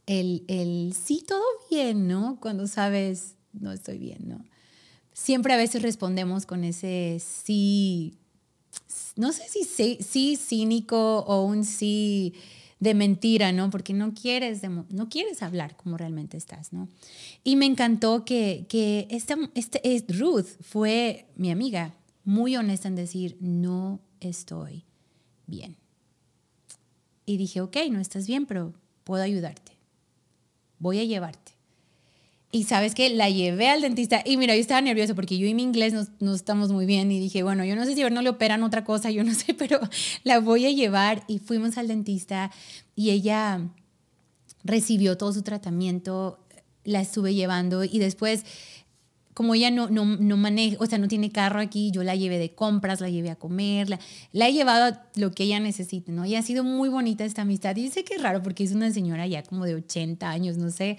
El, 0.07 0.43
el 0.47 0.95
sí, 0.99 1.23
todo 1.27 1.43
bien, 1.69 2.07
¿no? 2.07 2.39
Cuando 2.41 2.65
sabes, 2.65 3.35
no 3.53 3.71
estoy 3.71 3.99
bien, 3.99 4.27
¿no? 4.27 4.43
Siempre 5.13 5.53
a 5.53 5.57
veces 5.57 5.83
respondemos 5.83 6.47
con 6.47 6.63
ese 6.63 7.19
sí, 7.19 8.17
no 9.15 9.31
sé 9.31 9.47
si 9.47 9.63
sí, 9.63 9.99
sí 10.01 10.37
cínico 10.37 11.19
o 11.19 11.45
un 11.45 11.63
sí 11.63 12.33
de 12.79 12.93
mentira, 12.93 13.51
¿no? 13.51 13.69
Porque 13.69 13.93
no 13.93 14.13
quieres, 14.13 14.61
no 14.63 15.09
quieres 15.09 15.41
hablar 15.41 15.75
como 15.75 15.97
realmente 15.97 16.37
estás, 16.37 16.73
¿no? 16.73 16.87
Y 17.43 17.55
me 17.55 17.65
encantó 17.65 18.23
que, 18.23 18.65
que 18.69 19.07
esta, 19.09 19.35
este, 19.55 20.05
Ruth 20.09 20.47
fue 20.61 21.25
mi 21.35 21.51
amiga, 21.51 21.95
muy 22.23 22.55
honesta 22.55 22.87
en 22.87 22.95
decir, 22.95 23.37
no 23.39 23.99
estoy 24.19 24.83
bien. 25.47 25.77
Y 27.25 27.37
dije, 27.37 27.61
ok, 27.61 27.77
no 27.91 27.99
estás 27.99 28.27
bien, 28.27 28.45
pero 28.45 28.73
puedo 29.03 29.23
ayudarte. 29.23 29.71
Voy 30.79 30.99
a 30.99 31.03
llevarte. 31.03 31.56
Y 32.49 32.63
sabes 32.63 32.95
que 32.95 33.09
la 33.09 33.29
llevé 33.29 33.67
al 33.67 33.81
dentista 33.81 34.21
y 34.25 34.37
mira, 34.37 34.55
yo 34.55 34.61
estaba 34.61 34.79
nerviosa 34.79 35.13
porque 35.13 35.37
yo 35.37 35.47
y 35.47 35.53
mi 35.53 35.63
inglés 35.63 35.93
no, 36.19 36.33
estamos 36.33 36.71
muy 36.71 36.85
bien 36.85 37.11
y 37.11 37.19
dije, 37.19 37.43
bueno, 37.43 37.65
yo 37.65 37.75
no 37.75 37.83
sé 37.83 37.93
si 37.93 38.01
a 38.01 38.05
ver 38.05 38.13
no 38.13 38.21
le 38.21 38.29
operan 38.29 38.63
otra 38.63 38.85
cosa, 38.85 39.11
yo 39.11 39.23
no 39.25 39.33
sé, 39.33 39.53
pero 39.57 39.79
la 40.23 40.39
voy 40.39 40.65
a 40.65 40.71
llevar 40.71 41.23
y 41.27 41.39
fuimos 41.39 41.77
al 41.77 41.89
dentista 41.89 42.51
y 42.95 43.09
ella 43.09 43.61
recibió 44.63 45.17
todo 45.17 45.33
su 45.33 45.41
tratamiento, 45.41 46.39
la 46.85 47.01
estuve 47.01 47.33
llevando 47.33 47.83
y 47.83 47.99
después 47.99 48.45
como 49.37 49.53
ella 49.53 49.69
no, 49.69 49.87
no, 49.89 50.03
no, 50.03 50.35
maneja, 50.35 50.77
o 50.79 50.87
sea, 50.87 50.97
no 50.97 51.07
tiene 51.07 51.31
carro 51.31 51.59
aquí, 51.59 51.91
yo 51.91 52.01
la 52.01 52.15
llevé 52.15 52.39
de 52.39 52.55
compras, 52.55 53.01
la 53.01 53.09
llevé 53.09 53.29
a 53.29 53.35
comer, 53.35 53.87
la, 53.87 53.99
la 54.31 54.47
he 54.47 54.53
llevado 54.53 54.85
a 54.85 55.03
lo 55.13 55.31
que 55.31 55.43
ella 55.43 55.59
necesite, 55.59 56.11
¿no? 56.11 56.25
Y 56.25 56.33
ha 56.33 56.41
sido 56.41 56.63
muy 56.63 56.89
bonita 56.89 57.23
esta 57.23 57.43
amistad. 57.43 57.75
Y 57.75 57.91
sé 57.91 58.03
que 58.03 58.15
es 58.15 58.23
raro 58.23 58.41
porque 58.41 58.63
es 58.63 58.71
una 58.71 58.91
señora 58.91 59.27
ya 59.27 59.43
como 59.43 59.65
de 59.65 59.75
80 59.75 60.27
años, 60.27 60.57
no 60.57 60.71
sé, 60.71 60.97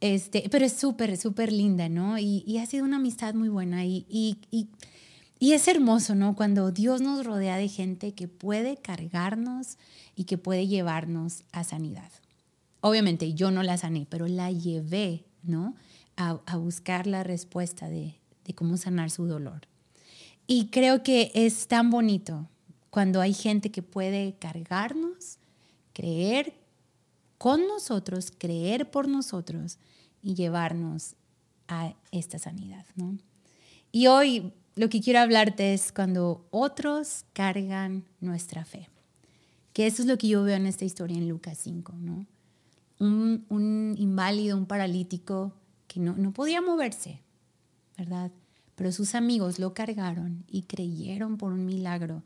este, 0.00 0.48
pero 0.50 0.64
es 0.64 0.74
súper, 0.74 1.16
súper 1.16 1.52
linda, 1.52 1.88
¿no? 1.88 2.18
Y, 2.18 2.58
ha 2.58 2.66
sido 2.66 2.84
una 2.84 2.96
amistad 2.96 3.34
muy 3.34 3.48
buena 3.48 3.84
y, 3.84 4.38
es 5.40 5.68
hermoso, 5.68 6.14
¿no? 6.14 6.34
Cuando 6.36 6.70
Dios 6.70 7.00
nos 7.00 7.24
rodea 7.24 7.56
de 7.56 7.68
gente 7.68 8.12
que 8.12 8.28
puede 8.28 8.76
cargarnos 8.76 9.78
y 10.14 10.24
que 10.24 10.38
puede 10.38 10.66
llevarnos 10.66 11.44
a 11.52 11.64
sanidad. 11.64 12.10
Obviamente 12.80 13.34
yo 13.34 13.50
no 13.50 13.62
la 13.62 13.78
sané, 13.78 14.06
pero 14.08 14.26
la 14.28 14.50
llevé, 14.50 15.24
¿no? 15.42 15.74
A, 16.16 16.56
buscar 16.56 17.06
la 17.06 17.22
respuesta 17.22 17.88
de 17.88 18.14
cómo 18.54 18.76
sanar 18.76 19.10
su 19.10 19.26
dolor. 19.26 19.68
Y 20.46 20.66
creo 20.66 21.02
que 21.02 21.32
es 21.34 21.66
tan 21.66 21.90
bonito 21.90 22.48
cuando 22.90 23.20
hay 23.20 23.34
gente 23.34 23.70
que 23.70 23.82
puede 23.82 24.36
cargarnos, 24.38 25.38
creer 25.92 26.54
con 27.38 27.66
nosotros, 27.66 28.32
creer 28.36 28.90
por 28.90 29.08
nosotros 29.08 29.78
y 30.22 30.34
llevarnos 30.34 31.16
a 31.68 31.94
esta 32.10 32.38
sanidad. 32.38 32.86
¿no? 32.96 33.18
Y 33.92 34.06
hoy 34.06 34.52
lo 34.74 34.88
que 34.88 35.00
quiero 35.00 35.20
hablarte 35.20 35.74
es 35.74 35.92
cuando 35.92 36.46
otros 36.50 37.24
cargan 37.32 38.04
nuestra 38.20 38.64
fe. 38.64 38.88
Que 39.72 39.86
eso 39.86 40.02
es 40.02 40.08
lo 40.08 40.16
que 40.16 40.28
yo 40.28 40.42
veo 40.42 40.56
en 40.56 40.66
esta 40.66 40.84
historia 40.84 41.16
en 41.16 41.28
Lucas 41.28 41.58
5. 41.58 41.92
¿no? 41.98 42.26
Un, 42.98 43.44
un 43.48 43.94
inválido, 43.98 44.56
un 44.56 44.66
paralítico 44.66 45.52
que 45.86 46.00
no, 46.00 46.14
no 46.16 46.32
podía 46.32 46.60
moverse, 46.60 47.20
¿verdad? 47.96 48.30
Pero 48.74 48.92
sus 48.92 49.14
amigos 49.14 49.58
lo 49.58 49.74
cargaron 49.74 50.44
y 50.46 50.62
creyeron 50.62 51.36
por 51.36 51.52
un 51.52 51.64
milagro 51.64 52.22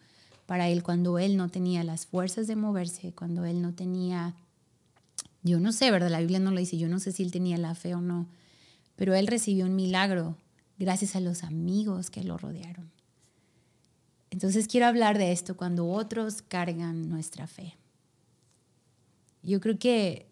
para 0.47 0.69
él 0.69 0.83
cuando 0.83 1.19
él 1.19 1.37
no 1.37 1.49
tenía 1.49 1.85
las 1.85 2.07
fuerzas 2.07 2.49
de 2.49 2.57
moverse, 2.57 3.13
cuando 3.13 3.45
él 3.45 3.63
no 3.63 3.73
tenía 3.73 4.35
yo 5.43 5.61
no 5.61 5.73
sé, 5.73 5.91
¿verdad? 5.91 6.11
La 6.11 6.21
Biblia 6.21 6.39
no 6.39 6.51
lo 6.51 6.61
dice, 6.61 6.77
yo 6.77 6.89
no 6.89 6.99
sé 6.99 7.13
si 7.13 7.23
él 7.23 7.33
tenía 7.33 7.57
la 7.57 7.75
fe 7.75 7.95
o 7.95 8.01
no, 8.01 8.29
pero 8.97 9.15
él 9.15 9.27
recibió 9.27 9.65
un 9.65 9.75
milagro 9.75 10.37
gracias 10.79 11.17
a 11.17 11.21
los 11.21 11.43
amigos 11.43 12.11
que 12.11 12.25
lo 12.25 12.37
rodearon. 12.39 12.91
Entonces 14.31 14.69
quiero 14.69 14.87
hablar 14.87 15.19
de 15.19 15.33
esto 15.33 15.57
cuando 15.57 15.89
otros 15.89 16.43
cargan 16.43 17.09
nuestra 17.09 17.47
fe. 17.47 17.77
Yo 19.43 19.61
creo 19.61 19.79
que 19.79 20.31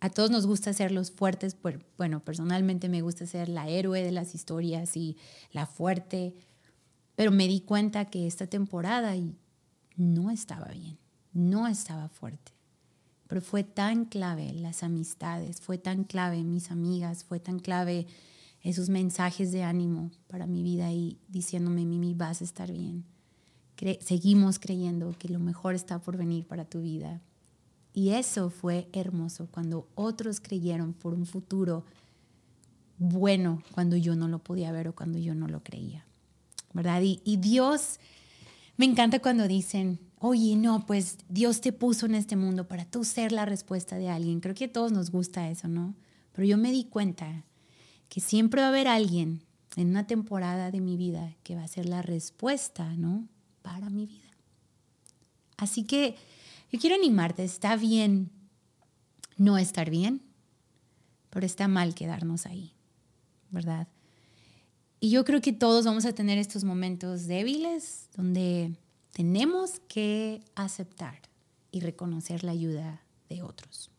a 0.00 0.10
todos 0.10 0.30
nos 0.30 0.46
gusta 0.46 0.72
ser 0.72 0.92
los 0.92 1.10
fuertes, 1.10 1.56
bueno, 1.96 2.20
personalmente 2.20 2.88
me 2.88 3.02
gusta 3.02 3.26
ser 3.26 3.48
la 3.48 3.68
héroe 3.68 4.02
de 4.02 4.12
las 4.12 4.34
historias 4.34 4.96
y 4.96 5.16
la 5.52 5.66
fuerte, 5.66 6.34
pero 7.14 7.30
me 7.30 7.48
di 7.48 7.60
cuenta 7.60 8.04
que 8.04 8.26
esta 8.26 8.46
temporada 8.46 9.14
no 9.96 10.30
estaba 10.30 10.66
bien, 10.68 10.98
no 11.32 11.66
estaba 11.66 12.08
fuerte. 12.08 12.55
Pero 13.28 13.40
fue 13.40 13.64
tan 13.64 14.04
clave 14.04 14.52
las 14.52 14.82
amistades, 14.82 15.60
fue 15.60 15.78
tan 15.78 16.04
clave 16.04 16.44
mis 16.44 16.70
amigas, 16.70 17.24
fue 17.24 17.40
tan 17.40 17.58
clave 17.58 18.06
esos 18.62 18.88
mensajes 18.88 19.52
de 19.52 19.62
ánimo 19.62 20.10
para 20.28 20.46
mi 20.46 20.62
vida 20.62 20.90
y 20.92 21.18
diciéndome, 21.28 21.84
Mimi, 21.84 22.14
vas 22.14 22.40
a 22.40 22.44
estar 22.44 22.72
bien. 22.72 23.04
seguimos 24.00 24.58
creyendo 24.58 25.14
que 25.18 25.28
lo 25.28 25.38
mejor 25.38 25.74
está 25.74 26.00
por 26.00 26.16
venir 26.16 26.46
para 26.46 26.64
tu 26.64 26.80
vida. 26.80 27.20
Y 27.92 28.10
eso 28.10 28.50
fue 28.50 28.88
hermoso 28.92 29.48
cuando 29.50 29.88
otros 29.94 30.40
creyeron 30.40 30.92
por 30.92 31.14
un 31.14 31.26
futuro 31.26 31.84
bueno 32.98 33.62
cuando 33.72 33.96
yo 33.96 34.16
no 34.16 34.28
lo 34.28 34.38
podía 34.38 34.72
ver 34.72 34.88
o 34.88 34.94
cuando 34.94 35.18
yo 35.18 35.34
no 35.34 35.48
lo 35.48 35.62
creía. 35.62 36.04
¿Verdad? 36.72 37.02
Y, 37.02 37.22
y 37.24 37.38
Dios, 37.38 37.98
me 38.76 38.84
encanta 38.84 39.20
cuando 39.20 39.48
dicen, 39.48 39.98
oye, 40.18 40.56
no, 40.56 40.86
pues 40.86 41.18
Dios 41.28 41.60
te 41.60 41.72
puso 41.72 42.06
en 42.06 42.14
este 42.14 42.36
mundo 42.36 42.66
para 42.68 42.84
tú 42.84 43.04
ser 43.04 43.32
la 43.32 43.44
respuesta 43.44 43.96
de 43.96 44.08
alguien. 44.08 44.40
Creo 44.40 44.54
que 44.54 44.64
a 44.66 44.72
todos 44.72 44.92
nos 44.92 45.10
gusta 45.10 45.50
eso, 45.50 45.68
¿no? 45.68 45.94
Pero 46.32 46.46
yo 46.46 46.58
me 46.58 46.72
di 46.72 46.84
cuenta 46.84 47.44
que 48.08 48.20
siempre 48.20 48.60
va 48.60 48.68
a 48.68 48.70
haber 48.70 48.88
alguien 48.88 49.42
en 49.76 49.90
una 49.90 50.06
temporada 50.06 50.70
de 50.70 50.80
mi 50.80 50.96
vida 50.96 51.34
que 51.42 51.54
va 51.54 51.64
a 51.64 51.68
ser 51.68 51.86
la 51.86 52.02
respuesta, 52.02 52.94
¿no? 52.96 53.28
Para 53.62 53.90
mi 53.90 54.06
vida. 54.06 54.22
Así 55.56 55.84
que 55.84 56.16
yo 56.70 56.78
quiero 56.78 56.96
animarte, 56.96 57.44
está 57.44 57.76
bien 57.76 58.30
no 59.36 59.58
estar 59.58 59.90
bien, 59.90 60.22
pero 61.30 61.46
está 61.46 61.68
mal 61.68 61.94
quedarnos 61.94 62.46
ahí, 62.46 62.72
¿verdad? 63.50 63.88
Y 64.98 65.10
yo 65.10 65.24
creo 65.24 65.40
que 65.40 65.52
todos 65.52 65.84
vamos 65.84 66.06
a 66.06 66.14
tener 66.14 66.38
estos 66.38 66.64
momentos 66.64 67.26
débiles 67.26 68.08
donde 68.16 68.74
tenemos 69.16 69.80
que 69.88 70.44
aceptar 70.54 71.22
y 71.72 71.80
reconocer 71.80 72.44
la 72.44 72.52
ayuda 72.52 73.00
de 73.30 73.40
otros. 73.40 73.90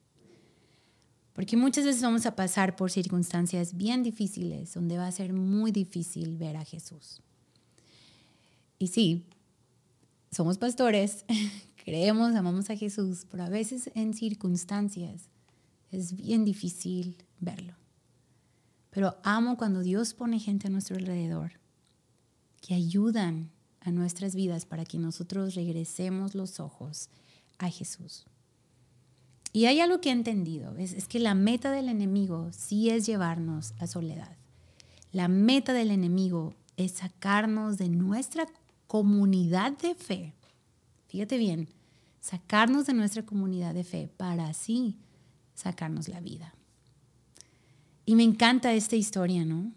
Porque 1.33 1.57
muchas 1.57 1.85
veces 1.85 2.03
vamos 2.03 2.27
a 2.27 2.35
pasar 2.35 2.75
por 2.75 2.91
circunstancias 2.91 3.75
bien 3.75 4.03
difíciles 4.03 4.75
donde 4.75 4.99
va 4.99 5.07
a 5.07 5.11
ser 5.11 5.33
muy 5.33 5.71
difícil 5.71 6.37
ver 6.37 6.55
a 6.55 6.63
Jesús. 6.63 7.23
Y 8.77 8.89
sí, 8.89 9.25
somos 10.29 10.59
pastores, 10.59 11.25
creemos, 11.83 12.35
amamos 12.35 12.69
a 12.69 12.75
Jesús, 12.75 13.25
pero 13.31 13.43
a 13.43 13.49
veces 13.49 13.89
en 13.95 14.13
circunstancias 14.13 15.29
es 15.91 16.15
bien 16.15 16.45
difícil 16.45 17.17
verlo. 17.39 17.73
Pero 18.91 19.17
amo 19.23 19.57
cuando 19.57 19.81
Dios 19.81 20.13
pone 20.13 20.37
gente 20.37 20.67
a 20.67 20.69
nuestro 20.69 20.95
alrededor 20.95 21.53
que 22.61 22.75
ayudan 22.75 23.49
a 23.87 23.91
nuestras 23.91 24.35
vidas 24.35 24.65
para 24.65 24.85
que 24.85 24.97
nosotros 24.97 25.55
regresemos 25.55 26.35
los 26.35 26.59
ojos 26.59 27.09
a 27.57 27.69
Jesús. 27.69 28.25
Y 29.53 29.65
hay 29.65 29.79
algo 29.79 30.01
que 30.01 30.09
he 30.09 30.11
entendido, 30.11 30.75
es, 30.77 30.93
es 30.93 31.07
que 31.07 31.19
la 31.19 31.33
meta 31.33 31.71
del 31.71 31.89
enemigo 31.89 32.49
sí 32.51 32.89
es 32.89 33.05
llevarnos 33.05 33.73
a 33.79 33.87
soledad. 33.87 34.35
La 35.13 35.29
meta 35.29 35.73
del 35.73 35.91
enemigo 35.91 36.53
es 36.75 36.91
sacarnos 36.91 37.77
de 37.77 37.89
nuestra 37.89 38.45
comunidad 38.87 39.71
de 39.77 39.95
fe. 39.95 40.33
Fíjate 41.07 41.37
bien, 41.37 41.69
sacarnos 42.19 42.85
de 42.87 42.93
nuestra 42.93 43.23
comunidad 43.25 43.73
de 43.73 43.83
fe 43.85 44.09
para 44.17 44.47
así 44.47 44.97
sacarnos 45.55 46.09
la 46.09 46.19
vida. 46.19 46.53
Y 48.05 48.15
me 48.15 48.23
encanta 48.23 48.73
esta 48.73 48.95
historia, 48.95 49.45
¿no? 49.45 49.71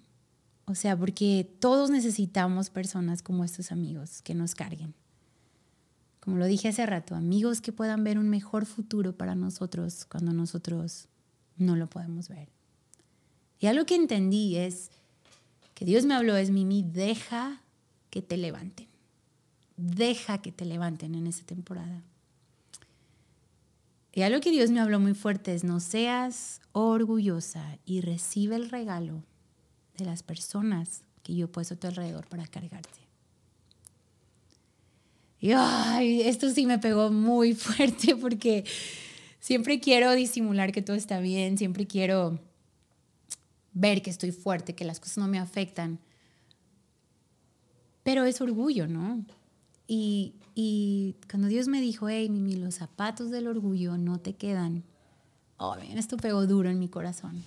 O 0.71 0.77
sea, 0.77 0.97
porque 0.97 1.51
todos 1.59 1.91
necesitamos 1.91 2.71
personas 2.71 3.23
como 3.23 3.43
estos 3.43 3.73
amigos 3.73 4.23
que 4.23 4.37
nos 4.37 4.55
carguen. 4.55 4.95
Como 6.21 6.37
lo 6.37 6.47
dije 6.47 6.69
hace 6.69 6.87
rato, 6.87 7.17
amigos 7.17 7.61
que 7.61 7.73
puedan 7.73 8.05
ver 8.05 8.21
un 8.21 8.29
mejor 8.29 8.67
futuro 8.67 9.13
para 9.13 9.35
nosotros 9.35 10.05
cuando 10.05 10.33
nosotros 10.33 11.09
no 11.57 11.75
lo 11.75 11.91
podemos 11.91 12.29
ver. 12.29 12.51
Y 13.59 13.67
algo 13.67 13.85
que 13.85 13.97
entendí 13.97 14.59
es 14.59 14.93
que 15.75 15.85
Dios 15.85 16.07
me 16.07 16.15
habló 16.15 16.37
es, 16.37 16.53
Mimi, 16.53 16.85
deja 16.85 17.63
que 18.09 18.23
te 18.23 18.37
levanten. 18.37 18.87
deja 19.77 20.39
que 20.39 20.53
te 20.53 20.67
levanten 20.67 21.17
en 21.17 21.27
esa 21.27 21.45
temporada. 21.45 22.05
Y 24.13 24.23
algo 24.23 24.41
que 24.41 24.53
Dios 24.53 24.71
me 24.71 24.79
habló 24.79 25.01
muy 25.01 25.15
fuerte 25.15 25.53
es, 25.53 25.65
no 25.65 25.81
seas 25.81 26.61
orgullosa 26.71 27.79
y 27.85 28.03
recibe 28.03 28.55
el 28.55 28.71
regalo 28.71 29.25
de 30.01 30.07
las 30.07 30.25
personas 30.25 31.03
que 31.23 31.35
yo 31.35 31.45
he 31.45 31.49
puesto 31.49 31.75
a 31.75 31.77
tu 31.77 31.87
alrededor 31.87 32.27
para 32.27 32.47
cargarte. 32.47 32.99
Y 35.41 35.53
ay, 35.53 36.23
esto 36.23 36.51
sí 36.51 36.67
me 36.67 36.79
pegó 36.79 37.11
muy 37.11 37.55
fuerte 37.55 38.17
porque 38.17 38.65
siempre 39.39 39.81
quiero 39.81 40.13
disimular 40.13 40.73
que 40.73 40.83
todo 40.83 40.97
está 40.97 41.21
bien, 41.21 41.57
siempre 41.57 41.87
quiero 41.87 42.39
ver 43.73 44.03
que 44.03 44.11
estoy 44.11 44.33
fuerte, 44.33 44.75
que 44.75 44.85
las 44.85 45.01
cosas 45.01 45.19
no 45.19 45.29
me 45.29 45.39
afectan. 45.39 45.99
Pero 48.03 48.25
es 48.25 48.41
orgullo, 48.41 48.87
¿no? 48.87 49.25
Y, 49.87 50.35
y 50.55 51.17
cuando 51.31 51.49
Dios 51.49 51.69
me 51.69 51.81
dijo, 51.81 52.09
hey, 52.09 52.29
Mimi, 52.29 52.57
los 52.57 52.77
zapatos 52.77 53.31
del 53.31 53.47
orgullo 53.47 53.97
no 53.99 54.19
te 54.19 54.35
quedan. 54.35 54.85
Oh, 55.59 55.77
bien, 55.77 55.99
esto 55.99 56.17
pegó 56.17 56.47
duro 56.47 56.71
en 56.71 56.79
mi 56.79 56.89
corazón. 56.89 57.43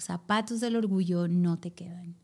Zapatos 0.00 0.60
del 0.60 0.76
orgullo 0.76 1.28
no 1.28 1.58
te 1.58 1.72
quedan. 1.72 2.16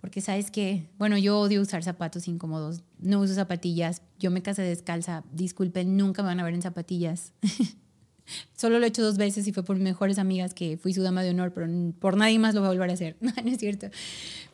Porque 0.00 0.20
sabes 0.20 0.50
que, 0.50 0.88
bueno, 0.96 1.18
yo 1.18 1.38
odio 1.38 1.60
usar 1.60 1.82
zapatos 1.82 2.28
incómodos, 2.28 2.82
no 2.98 3.20
uso 3.20 3.34
zapatillas, 3.34 4.02
yo 4.18 4.30
me 4.30 4.42
casé 4.42 4.62
descalza, 4.62 5.24
disculpen, 5.32 5.96
nunca 5.96 6.22
me 6.22 6.28
van 6.28 6.40
a 6.40 6.44
ver 6.44 6.54
en 6.54 6.62
zapatillas. 6.62 7.32
Solo 8.56 8.78
lo 8.78 8.84
he 8.84 8.88
hecho 8.88 9.02
dos 9.02 9.16
veces 9.16 9.46
y 9.48 9.52
fue 9.52 9.64
por 9.64 9.76
mis 9.76 9.84
mejores 9.84 10.18
amigas 10.18 10.54
que 10.54 10.76
fui 10.76 10.92
su 10.92 11.02
dama 11.02 11.22
de 11.22 11.30
honor, 11.30 11.52
pero 11.52 11.66
por 11.98 12.16
nadie 12.16 12.38
más 12.38 12.54
lo 12.54 12.60
voy 12.60 12.68
a 12.68 12.72
volver 12.72 12.90
a 12.90 12.94
hacer. 12.94 13.16
No, 13.20 13.32
no 13.42 13.50
es 13.50 13.58
cierto. 13.58 13.88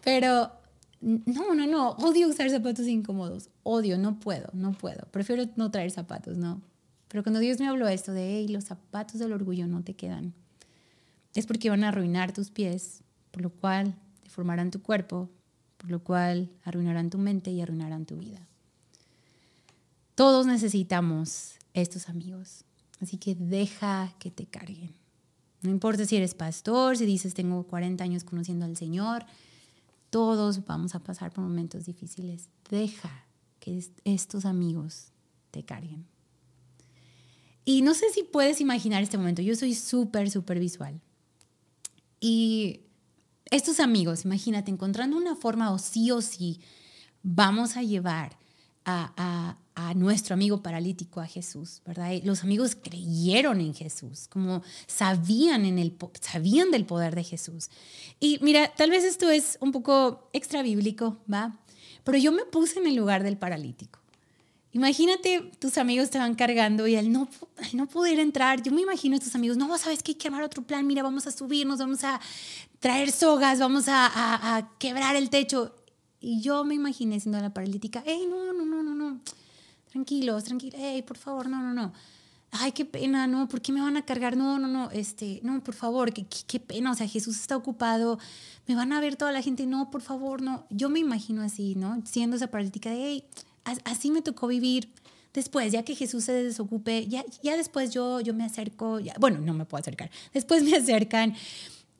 Pero 0.02 0.50
no, 1.00 1.54
no, 1.54 1.66
no, 1.66 1.90
odio 1.90 2.28
usar 2.28 2.48
zapatos 2.48 2.86
incómodos, 2.86 3.50
odio, 3.62 3.98
no 3.98 4.18
puedo, 4.20 4.48
no 4.54 4.72
puedo. 4.72 5.06
Prefiero 5.10 5.44
no 5.56 5.70
traer 5.70 5.90
zapatos, 5.90 6.38
¿no? 6.38 6.62
Pero 7.08 7.22
cuando 7.22 7.40
Dios 7.40 7.60
me 7.60 7.68
habló 7.68 7.86
esto 7.88 8.12
de, 8.12 8.38
hey, 8.38 8.48
los 8.48 8.64
zapatos 8.64 9.20
del 9.20 9.32
orgullo 9.32 9.66
no 9.66 9.84
te 9.84 9.94
quedan, 9.94 10.34
es 11.34 11.46
porque 11.46 11.70
van 11.70 11.84
a 11.84 11.88
arruinar 11.88 12.32
tus 12.32 12.50
pies, 12.50 13.02
por 13.30 13.42
lo 13.42 13.50
cual 13.50 13.94
deformarán 14.22 14.70
tu 14.70 14.82
cuerpo, 14.82 15.30
por 15.76 15.90
lo 15.90 16.02
cual 16.02 16.50
arruinarán 16.64 17.10
tu 17.10 17.18
mente 17.18 17.50
y 17.50 17.60
arruinarán 17.60 18.06
tu 18.06 18.16
vida. 18.16 18.46
Todos 20.14 20.46
necesitamos 20.46 21.56
estos 21.72 22.08
amigos, 22.08 22.64
así 23.00 23.18
que 23.18 23.34
deja 23.34 24.14
que 24.18 24.30
te 24.30 24.46
carguen. 24.46 24.94
No 25.60 25.70
importa 25.70 26.04
si 26.04 26.16
eres 26.16 26.34
pastor, 26.34 26.96
si 26.96 27.06
dices 27.06 27.34
tengo 27.34 27.64
40 27.64 28.04
años 28.04 28.22
conociendo 28.22 28.64
al 28.64 28.76
Señor, 28.76 29.24
todos 30.10 30.64
vamos 30.66 30.94
a 30.94 31.00
pasar 31.00 31.32
por 31.32 31.42
momentos 31.42 31.86
difíciles. 31.86 32.48
Deja 32.70 33.24
que 33.58 33.82
estos 34.04 34.44
amigos 34.44 35.08
te 35.50 35.64
carguen. 35.64 36.06
Y 37.64 37.82
no 37.82 37.94
sé 37.94 38.10
si 38.10 38.22
puedes 38.22 38.60
imaginar 38.60 39.02
este 39.02 39.16
momento. 39.16 39.42
Yo 39.42 39.56
soy 39.56 39.74
súper, 39.74 40.30
súper 40.30 40.60
visual. 40.60 41.00
Y 42.26 42.80
estos 43.50 43.80
amigos, 43.80 44.24
imagínate, 44.24 44.70
encontrando 44.70 45.18
una 45.18 45.36
forma 45.36 45.70
o 45.72 45.78
sí 45.78 46.10
o 46.10 46.22
sí, 46.22 46.58
vamos 47.22 47.76
a 47.76 47.82
llevar 47.82 48.38
a, 48.86 49.58
a 49.74 49.92
nuestro 49.92 50.32
amigo 50.32 50.62
paralítico, 50.62 51.20
a 51.20 51.26
Jesús, 51.26 51.82
¿verdad? 51.84 52.12
los 52.24 52.42
amigos 52.42 52.76
creyeron 52.76 53.60
en 53.60 53.74
Jesús, 53.74 54.26
como 54.28 54.62
sabían, 54.86 55.66
en 55.66 55.78
el, 55.78 55.98
sabían 56.18 56.70
del 56.70 56.86
poder 56.86 57.14
de 57.14 57.24
Jesús. 57.24 57.68
Y 58.20 58.38
mira, 58.40 58.72
tal 58.74 58.88
vez 58.88 59.04
esto 59.04 59.28
es 59.28 59.58
un 59.60 59.70
poco 59.70 60.30
extra 60.32 60.62
bíblico, 60.62 61.18
¿va? 61.30 61.60
Pero 62.04 62.16
yo 62.16 62.32
me 62.32 62.46
puse 62.46 62.78
en 62.78 62.86
el 62.86 62.96
lugar 62.96 63.22
del 63.22 63.36
paralítico. 63.36 63.98
Imagínate, 64.74 65.52
tus 65.60 65.78
amigos 65.78 66.10
te 66.10 66.18
van 66.18 66.34
cargando 66.34 66.86
y 66.86 66.96
al 66.96 67.10
no, 67.10 67.28
no 67.72 67.86
poder 67.86 68.18
entrar, 68.18 68.60
yo 68.60 68.72
me 68.72 68.82
imagino 68.82 69.16
a 69.16 69.20
tus 69.20 69.34
amigos, 69.34 69.56
no, 69.56 69.78
sabes 69.78 70.02
que 70.02 70.12
hay 70.12 70.16
que 70.16 70.28
armar 70.28 70.42
otro 70.42 70.62
plan, 70.62 70.86
mira, 70.86 71.02
vamos 71.02 71.26
a 71.26 71.30
subirnos, 71.30 71.78
vamos 71.78 72.04
a 72.04 72.20
traer 72.80 73.12
sogas, 73.12 73.60
vamos 73.60 73.88
a, 73.88 74.10
a, 74.56 74.76
quebrar 74.78 75.16
el 75.16 75.30
techo. 75.30 75.74
Y 76.20 76.40
yo 76.40 76.64
me 76.64 76.74
imaginé 76.74 77.20
siendo 77.20 77.40
la 77.40 77.54
paralítica, 77.54 78.02
hey, 78.04 78.26
no, 78.28 78.52
no, 78.52 78.64
no, 78.64 78.82
no, 78.82 78.94
no 78.94 79.20
tranquilos, 79.94 80.42
tranquilos, 80.42 80.80
hey, 80.82 81.02
por 81.02 81.16
favor, 81.16 81.48
no, 81.48 81.62
no, 81.62 81.72
no. 81.72 81.92
Ay, 82.50 82.72
qué 82.72 82.84
pena, 82.84 83.28
no, 83.28 83.46
¿por 83.46 83.60
qué 83.60 83.70
me 83.70 83.80
van 83.80 83.96
a 83.96 84.04
cargar? 84.04 84.36
No, 84.36 84.58
no, 84.58 84.66
no, 84.66 84.90
este, 84.90 85.38
no, 85.44 85.62
por 85.62 85.74
favor, 85.74 86.12
qué, 86.12 86.26
qué, 86.48 86.58
pena, 86.58 86.90
o 86.90 86.94
sea, 86.94 87.06
Jesús 87.06 87.40
está 87.40 87.56
ocupado, 87.56 88.18
me 88.66 88.74
van 88.74 88.92
a 88.92 89.00
ver 89.00 89.14
toda 89.14 89.30
la 89.30 89.40
gente, 89.40 89.66
no, 89.66 89.92
por 89.92 90.02
favor, 90.02 90.42
no. 90.42 90.66
Yo 90.68 90.88
me 90.88 90.98
imagino 90.98 91.42
así, 91.42 91.76
¿no? 91.76 92.02
Siendo 92.04 92.34
esa 92.34 92.48
paralítica 92.48 92.90
de, 92.90 92.96
hey, 92.96 93.24
así 93.84 94.10
me 94.10 94.22
tocó 94.22 94.46
vivir. 94.46 94.88
Después, 95.32 95.72
ya 95.72 95.82
que 95.82 95.96
Jesús 95.96 96.24
se 96.24 96.32
desocupe, 96.32 97.08
ya, 97.08 97.24
ya 97.42 97.56
después 97.56 97.90
yo, 97.90 98.20
yo 98.20 98.34
me 98.34 98.44
acerco, 98.44 99.00
bueno, 99.18 99.40
no 99.40 99.52
me 99.52 99.64
puedo 99.64 99.80
acercar, 99.80 100.08
después 100.32 100.62
me 100.62 100.76
acercan. 100.76 101.34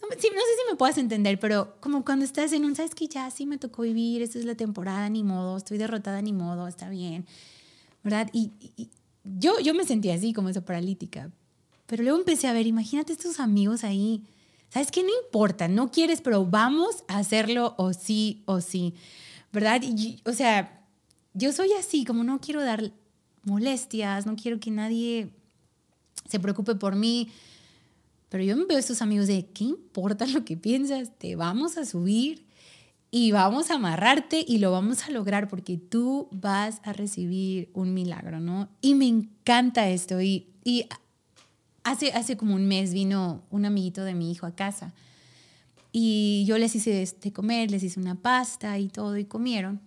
No, 0.00 0.08
no 0.08 0.14
sé 0.14 0.28
si 0.28 0.70
me 0.70 0.76
puedas 0.76 0.98
entender, 0.98 1.40
pero 1.40 1.76
como 1.80 2.04
cuando 2.04 2.24
estás 2.24 2.52
en 2.52 2.64
un, 2.64 2.76
sabes 2.76 2.94
que 2.94 3.08
ya 3.08 3.28
sí 3.30 3.44
me 3.46 3.58
tocó 3.58 3.82
vivir, 3.82 4.22
esta 4.22 4.38
es 4.38 4.44
la 4.44 4.54
temporada, 4.54 5.08
ni 5.08 5.24
modo, 5.24 5.56
estoy 5.56 5.78
derrotada, 5.78 6.22
ni 6.22 6.32
modo, 6.32 6.68
está 6.68 6.88
bien 6.88 7.26
¿verdad? 8.04 8.28
Y, 8.32 8.52
yo, 9.24 9.58
yo 9.58 9.74
me 9.74 9.84
sentía 9.84 10.14
así, 10.14 10.32
como 10.34 10.50
esa 10.50 10.64
paralítica. 10.64 11.32
Pero 11.86 12.02
luego 12.02 12.18
empecé 12.18 12.46
a 12.46 12.52
ver, 12.52 12.66
imagínate 12.66 13.12
estos 13.12 13.40
amigos 13.40 13.82
ahí. 13.82 14.22
¿Sabes 14.68 14.90
qué? 14.90 15.02
No 15.02 15.08
importa, 15.24 15.66
no 15.66 15.90
quieres, 15.90 16.20
pero 16.20 16.44
vamos 16.44 17.04
a 17.08 17.18
hacerlo 17.18 17.74
o 17.78 17.92
sí 17.94 18.42
o 18.44 18.60
sí, 18.60 18.94
¿verdad? 19.52 19.80
Y, 19.82 20.20
o 20.26 20.32
sea, 20.32 20.83
yo 21.34 21.52
soy 21.52 21.72
así, 21.78 22.04
como 22.04 22.24
no 22.24 22.40
quiero 22.40 22.62
dar 22.62 22.92
molestias, 23.42 24.26
no 24.26 24.36
quiero 24.36 24.58
que 24.58 24.70
nadie 24.70 25.30
se 26.28 26.40
preocupe 26.40 26.74
por 26.74 26.96
mí. 26.96 27.28
Pero 28.28 28.42
yo 28.42 28.56
me 28.56 28.64
veo 28.64 28.76
a 28.76 28.80
estos 28.80 29.02
amigos 29.02 29.26
de, 29.26 29.46
¿qué 29.46 29.64
importa 29.64 30.26
lo 30.26 30.44
que 30.44 30.56
piensas? 30.56 31.16
Te 31.18 31.36
vamos 31.36 31.76
a 31.76 31.84
subir 31.84 32.46
y 33.10 33.30
vamos 33.30 33.70
a 33.70 33.74
amarrarte 33.74 34.44
y 34.46 34.58
lo 34.58 34.72
vamos 34.72 35.04
a 35.04 35.10
lograr 35.10 35.48
porque 35.48 35.76
tú 35.76 36.28
vas 36.32 36.80
a 36.82 36.92
recibir 36.92 37.70
un 37.74 37.94
milagro, 37.94 38.40
¿no? 38.40 38.68
Y 38.80 38.94
me 38.94 39.06
encanta 39.06 39.88
esto. 39.88 40.20
Y, 40.20 40.48
y 40.64 40.86
hace, 41.84 42.12
hace 42.12 42.36
como 42.36 42.54
un 42.54 42.66
mes 42.66 42.92
vino 42.92 43.42
un 43.50 43.66
amiguito 43.66 44.04
de 44.04 44.14
mi 44.14 44.32
hijo 44.32 44.46
a 44.46 44.56
casa 44.56 44.94
y 45.96 46.44
yo 46.44 46.58
les 46.58 46.74
hice 46.74 46.90
de 46.90 47.02
este, 47.02 47.32
comer, 47.32 47.70
les 47.70 47.84
hice 47.84 48.00
una 48.00 48.16
pasta 48.16 48.80
y 48.80 48.88
todo 48.88 49.16
y 49.16 49.26
comieron. 49.26 49.80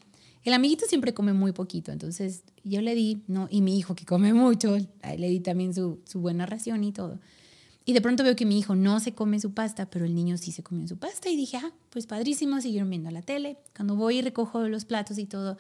El 0.48 0.54
amiguito 0.54 0.86
siempre 0.88 1.14
come 1.14 1.34
muy 1.34 1.52
poquito, 1.52 1.92
entonces 1.92 2.42
yo 2.64 2.80
le 2.80 2.96
di, 2.96 3.22
¿no? 3.28 3.50
Y 3.52 3.60
mi 3.60 3.78
hijo 3.78 3.96
que 3.96 4.06
come 4.06 4.32
mucho, 4.32 4.78
le 4.78 5.28
di 5.28 5.42
también 5.42 5.74
su, 5.74 6.00
buena 6.14 6.46
ración 6.46 6.86
y 6.86 6.94
todo. 6.94 7.20
Y 7.84 7.92
de 7.92 8.00
pronto 8.00 8.24
veo 8.24 8.34
que 8.34 8.46
mi 8.46 8.58
hijo 8.58 8.74
no 8.74 9.02
se 9.02 9.14
come 9.14 9.42
su 9.42 9.54
pasta, 9.54 9.90
pero 9.90 10.06
el 10.06 10.16
niño 10.16 10.38
sí 10.38 10.54
se 10.54 10.64
comió 10.64 10.88
su 10.88 10.96
pasta. 10.96 11.30
Y 11.30 11.36
dije, 11.36 11.58
ah, 11.58 11.74
pues 11.90 12.08
padrísimo, 12.08 12.62
siguieron 12.62 12.90
viendo 12.90 13.12
la 13.12 13.22
tele. 13.22 13.58
Cuando 13.76 13.98
voy 13.98 14.20
y 14.20 14.22
recojo 14.22 14.70
los 14.70 14.86
platos 14.86 15.18
y 15.18 15.26
todo, 15.26 15.58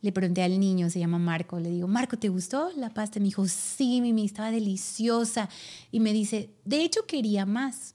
le 0.00 0.10
pregunté 0.10 0.42
al 0.42 0.58
niño, 0.58 0.88
se 0.88 1.00
llama 1.00 1.18
Marco, 1.18 1.60
le 1.60 1.68
digo, 1.68 1.86
Marco, 1.86 2.16
¿te 2.16 2.30
gustó 2.30 2.70
la 2.76 2.88
pasta? 2.88 3.20
Me 3.20 3.26
dijo, 3.26 3.46
sí, 3.46 4.00
Mimi, 4.00 4.24
estaba 4.24 4.50
deliciosa. 4.50 5.50
Y 5.92 6.00
me 6.00 6.14
dice, 6.14 6.48
de 6.64 6.82
hecho 6.82 7.04
quería 7.06 7.44
más. 7.44 7.94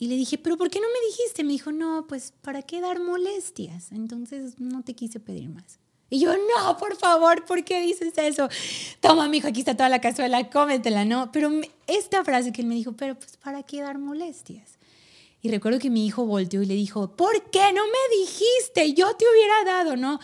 Y 0.00 0.06
le 0.06 0.16
dije, 0.16 0.38
pero 0.38 0.56
¿por 0.56 0.70
qué 0.70 0.80
no 0.80 0.86
me 0.88 1.08
dijiste? 1.10 1.44
Me 1.44 1.52
dijo, 1.52 1.72
no, 1.72 2.06
pues 2.08 2.32
¿para 2.40 2.62
qué 2.62 2.80
dar 2.80 3.00
molestias? 3.00 3.92
Entonces 3.92 4.58
no 4.58 4.82
te 4.82 4.94
quise 4.94 5.20
pedir 5.20 5.50
más. 5.50 5.78
Y 6.08 6.20
yo, 6.20 6.32
no, 6.32 6.78
por 6.78 6.96
favor, 6.96 7.44
¿por 7.44 7.62
qué 7.64 7.82
dices 7.82 8.14
eso? 8.16 8.48
Toma, 9.00 9.28
mijo, 9.28 9.46
aquí 9.46 9.60
está 9.60 9.76
toda 9.76 9.90
la 9.90 10.00
cazuela, 10.00 10.48
cómetela, 10.48 11.04
¿no? 11.04 11.30
Pero 11.30 11.50
esta 11.86 12.24
frase 12.24 12.50
que 12.50 12.62
él 12.62 12.66
me 12.66 12.74
dijo, 12.76 12.94
pero 12.94 13.14
pues, 13.14 13.36
¿para 13.36 13.62
qué 13.62 13.82
dar 13.82 13.98
molestias? 13.98 14.78
Y 15.42 15.50
recuerdo 15.50 15.78
que 15.78 15.90
mi 15.90 16.06
hijo 16.06 16.24
volteó 16.24 16.62
y 16.62 16.66
le 16.66 16.74
dijo, 16.74 17.14
¿por 17.14 17.50
qué 17.50 17.72
no 17.74 17.82
me 17.84 18.16
dijiste? 18.18 18.94
Yo 18.94 19.14
te 19.16 19.26
hubiera 19.30 19.64
dado, 19.66 19.96
¿no? 19.96 20.18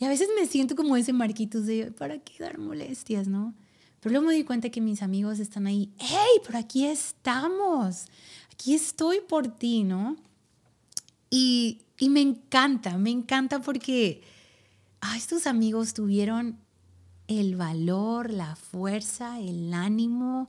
Y 0.00 0.04
a 0.04 0.08
veces 0.08 0.30
me 0.34 0.46
siento 0.46 0.74
como 0.74 0.96
ese 0.96 1.12
Marquitos 1.12 1.64
de, 1.64 1.92
¿para 1.92 2.18
qué 2.18 2.42
dar 2.42 2.58
molestias, 2.58 3.28
no? 3.28 3.54
Pero 4.00 4.14
luego 4.14 4.26
me 4.26 4.34
di 4.34 4.42
cuenta 4.42 4.68
que 4.68 4.80
mis 4.80 5.00
amigos 5.00 5.38
están 5.38 5.68
ahí, 5.68 5.90
¡hey, 5.98 6.40
pero 6.44 6.58
aquí 6.58 6.86
estamos! 6.86 8.06
Aquí 8.62 8.74
estoy 8.74 9.18
por 9.28 9.48
ti, 9.48 9.82
¿no? 9.82 10.14
Y, 11.30 11.80
y 11.98 12.10
me 12.10 12.20
encanta, 12.20 12.96
me 12.96 13.10
encanta 13.10 13.60
porque 13.60 14.22
estos 15.16 15.48
amigos 15.48 15.94
tuvieron 15.94 16.60
el 17.26 17.56
valor, 17.56 18.30
la 18.30 18.54
fuerza, 18.54 19.40
el 19.40 19.74
ánimo, 19.74 20.48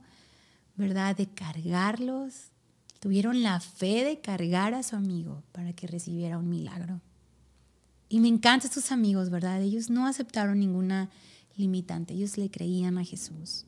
¿verdad? 0.76 1.16
De 1.16 1.26
cargarlos. 1.26 2.52
Tuvieron 3.00 3.42
la 3.42 3.58
fe 3.58 4.04
de 4.04 4.20
cargar 4.20 4.74
a 4.74 4.84
su 4.84 4.94
amigo 4.94 5.42
para 5.50 5.72
que 5.72 5.88
recibiera 5.88 6.38
un 6.38 6.48
milagro. 6.48 7.00
Y 8.08 8.20
me 8.20 8.28
encantan 8.28 8.70
estos 8.70 8.92
amigos, 8.92 9.28
¿verdad? 9.28 9.60
Ellos 9.60 9.90
no 9.90 10.06
aceptaron 10.06 10.60
ninguna 10.60 11.10
limitante, 11.56 12.14
ellos 12.14 12.38
le 12.38 12.48
creían 12.48 12.96
a 12.96 13.04
Jesús. 13.04 13.66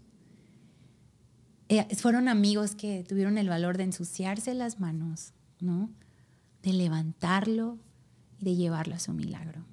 Eh, 1.69 1.87
fueron 1.97 2.29
amigos 2.29 2.75
que 2.75 3.05
tuvieron 3.05 3.39
el 3.39 3.49
valor 3.49 3.77
de 3.77 3.85
ensuciarse 3.85 4.55
las 4.55 4.79
manos, 4.79 5.33
¿no? 5.61 5.91
De 6.63 6.73
levantarlo 6.73 7.79
y 8.39 8.45
de 8.45 8.55
llevarlo 8.55 8.95
a 8.95 9.01
su 9.01 9.13
milagro. 9.13 9.65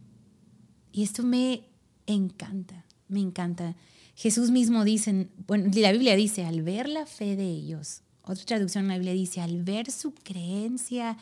Y 0.91 1.03
esto 1.03 1.23
me 1.23 1.65
encanta, 2.07 2.83
me 3.07 3.19
encanta. 3.19 3.75
Jesús 4.15 4.51
mismo 4.51 4.83
dice, 4.83 5.29
bueno, 5.47 5.69
la 5.73 5.91
Biblia 5.91 6.15
dice, 6.15 6.45
al 6.45 6.61
ver 6.63 6.89
la 6.89 7.05
fe 7.05 7.35
de 7.35 7.49
ellos, 7.49 8.01
otra 8.23 8.45
traducción 8.45 8.85
en 8.85 8.89
la 8.89 8.95
Biblia 8.95 9.13
dice, 9.13 9.41
al 9.41 9.63
ver 9.63 9.91
su 9.91 10.13
creencia 10.13 11.17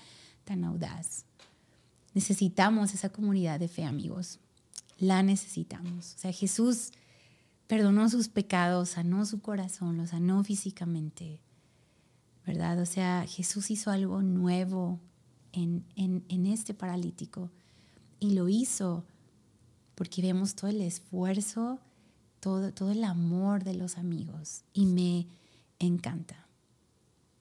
tan 0.45 0.63
audaz, 0.63 1.25
necesitamos 2.13 2.93
esa 2.93 3.10
comunidad 3.10 3.60
de 3.60 3.67
fe, 3.67 3.84
amigos. 3.84 4.39
La 4.99 5.23
necesitamos. 5.23 6.15
O 6.15 6.19
sea, 6.19 6.31
Jesús 6.31 6.91
perdonó 7.71 8.10
sus 8.10 8.27
pecados, 8.27 8.89
sanó 8.89 9.25
su 9.25 9.39
corazón, 9.39 9.95
lo 9.95 10.05
sanó 10.05 10.43
físicamente, 10.43 11.39
¿verdad? 12.45 12.77
O 12.81 12.86
sea, 12.86 13.25
Jesús 13.25 13.71
hizo 13.71 13.91
algo 13.91 14.21
nuevo 14.21 14.99
en, 15.53 15.86
en 15.95 16.45
este 16.47 16.73
paralítico 16.73 17.49
y 18.19 18.34
lo 18.34 18.49
hizo 18.49 19.05
porque 19.95 20.21
vemos 20.21 20.53
todo 20.53 20.69
el 20.69 20.81
esfuerzo, 20.81 21.79
todo, 22.41 22.73
todo 22.73 22.91
el 22.91 23.05
amor 23.05 23.63
de 23.63 23.75
los 23.75 23.97
amigos 23.97 24.65
y 24.73 24.86
me 24.86 25.27
encanta, 25.79 26.45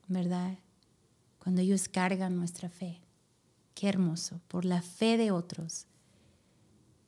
¿verdad? 0.07 0.61
Cuando 1.41 1.61
ellos 1.61 1.89
cargan 1.89 2.37
nuestra 2.37 2.69
fe. 2.69 3.01
Qué 3.75 3.89
hermoso, 3.89 4.41
por 4.47 4.65
la 4.65 4.81
fe 4.81 5.17
de 5.17 5.33
otros, 5.33 5.87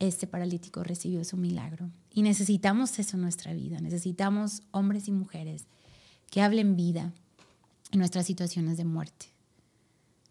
este 0.01 0.27
paralítico 0.27 0.83
recibió 0.83 1.25
su 1.25 1.37
milagro. 1.37 1.89
Y 2.13 2.23
necesitamos 2.23 2.99
eso 2.99 3.17
en 3.17 3.23
nuestra 3.23 3.55
vida, 3.55 3.81
necesitamos 3.81 4.63
hombres 4.71 5.09
y 5.09 5.13
mujeres 5.13 5.67
que 6.31 6.43
hablen 6.43 6.77
vida 6.77 7.13
en 7.91 7.99
nuestras 7.99 8.27
situaciones 8.27 8.77
de 8.77 8.85
muerte. 8.85 9.27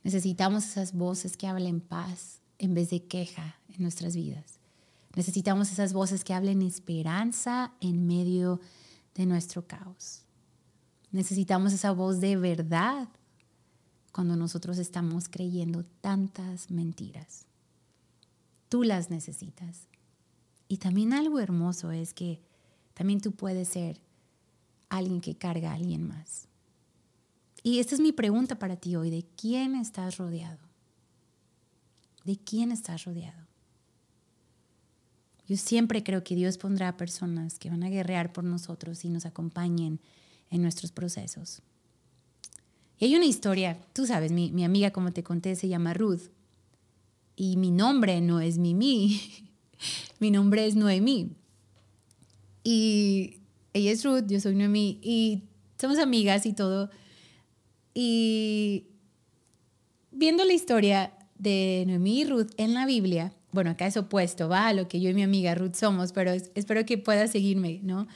Necesitamos 0.03 0.65
esas 0.65 0.93
voces 0.93 1.37
que 1.37 1.47
hablen 1.47 1.79
paz 1.79 2.39
en 2.59 2.73
vez 2.73 2.89
de 2.89 3.03
queja 3.03 3.59
en 3.69 3.81
nuestras 3.81 4.15
vidas. 4.15 4.59
Necesitamos 5.15 5.71
esas 5.71 5.93
voces 5.93 6.23
que 6.23 6.33
hablen 6.33 6.61
esperanza 6.61 7.73
en 7.81 8.07
medio 8.07 8.61
de 9.15 9.25
nuestro 9.25 9.67
caos. 9.67 10.23
Necesitamos 11.11 11.73
esa 11.73 11.91
voz 11.91 12.21
de 12.21 12.37
verdad 12.37 13.09
cuando 14.11 14.35
nosotros 14.35 14.77
estamos 14.77 15.27
creyendo 15.29 15.83
tantas 16.01 16.71
mentiras. 16.71 17.45
Tú 18.69 18.83
las 18.83 19.09
necesitas. 19.09 19.90
Y 20.71 20.77
también 20.77 21.11
algo 21.11 21.41
hermoso 21.41 21.91
es 21.91 22.13
que 22.13 22.39
también 22.93 23.19
tú 23.19 23.33
puedes 23.33 23.67
ser 23.67 23.99
alguien 24.87 25.19
que 25.19 25.35
carga 25.35 25.71
a 25.71 25.73
alguien 25.73 26.07
más. 26.07 26.47
Y 27.61 27.79
esta 27.79 27.93
es 27.93 27.99
mi 27.99 28.13
pregunta 28.13 28.57
para 28.57 28.77
ti 28.77 28.95
hoy, 28.95 29.09
¿de 29.09 29.25
quién 29.35 29.75
estás 29.75 30.15
rodeado? 30.15 30.61
¿De 32.23 32.37
quién 32.37 32.71
estás 32.71 33.03
rodeado? 33.03 33.45
Yo 35.45 35.57
siempre 35.57 36.05
creo 36.05 36.23
que 36.23 36.35
Dios 36.35 36.57
pondrá 36.57 36.95
personas 36.95 37.59
que 37.59 37.69
van 37.69 37.83
a 37.83 37.89
guerrear 37.89 38.31
por 38.31 38.45
nosotros 38.45 39.03
y 39.03 39.09
nos 39.09 39.25
acompañen 39.25 39.99
en 40.51 40.61
nuestros 40.61 40.93
procesos. 40.93 41.61
Y 42.97 43.03
hay 43.07 43.17
una 43.17 43.25
historia, 43.25 43.77
tú 43.91 44.07
sabes, 44.07 44.31
mi, 44.31 44.53
mi 44.53 44.63
amiga, 44.63 44.91
como 44.91 45.11
te 45.11 45.21
conté, 45.21 45.57
se 45.57 45.67
llama 45.67 45.93
Ruth. 45.93 46.29
Y 47.35 47.57
mi 47.57 47.71
nombre 47.71 48.21
no 48.21 48.39
es 48.39 48.57
Mimi, 48.57 49.19
mi 50.19 50.31
nombre 50.31 50.65
es 50.65 50.75
Noemí. 50.75 51.31
Y 52.63 53.39
ella 53.73 53.91
es 53.91 54.03
Ruth, 54.03 54.27
yo 54.27 54.39
soy 54.39 54.55
Noemí, 54.55 54.99
y 55.01 55.43
somos 55.79 55.97
amigas 55.97 56.45
y 56.45 56.53
todo. 56.53 56.89
Y 57.93 58.85
viendo 60.11 60.45
la 60.45 60.53
historia 60.53 61.13
de 61.37 61.83
Noemí 61.87 62.21
y 62.21 62.25
Ruth 62.25 62.51
en 62.57 62.73
la 62.73 62.85
Biblia, 62.85 63.33
bueno, 63.51 63.71
acá 63.71 63.87
es 63.87 63.97
opuesto, 63.97 64.47
va 64.47 64.67
a 64.67 64.73
lo 64.73 64.87
que 64.87 65.01
yo 65.01 65.09
y 65.09 65.13
mi 65.13 65.23
amiga 65.23 65.55
Ruth 65.55 65.73
somos, 65.73 66.13
pero 66.13 66.31
espero 66.31 66.85
que 66.85 66.97
pueda 66.97 67.27
seguirme, 67.27 67.79
¿no? 67.83 68.07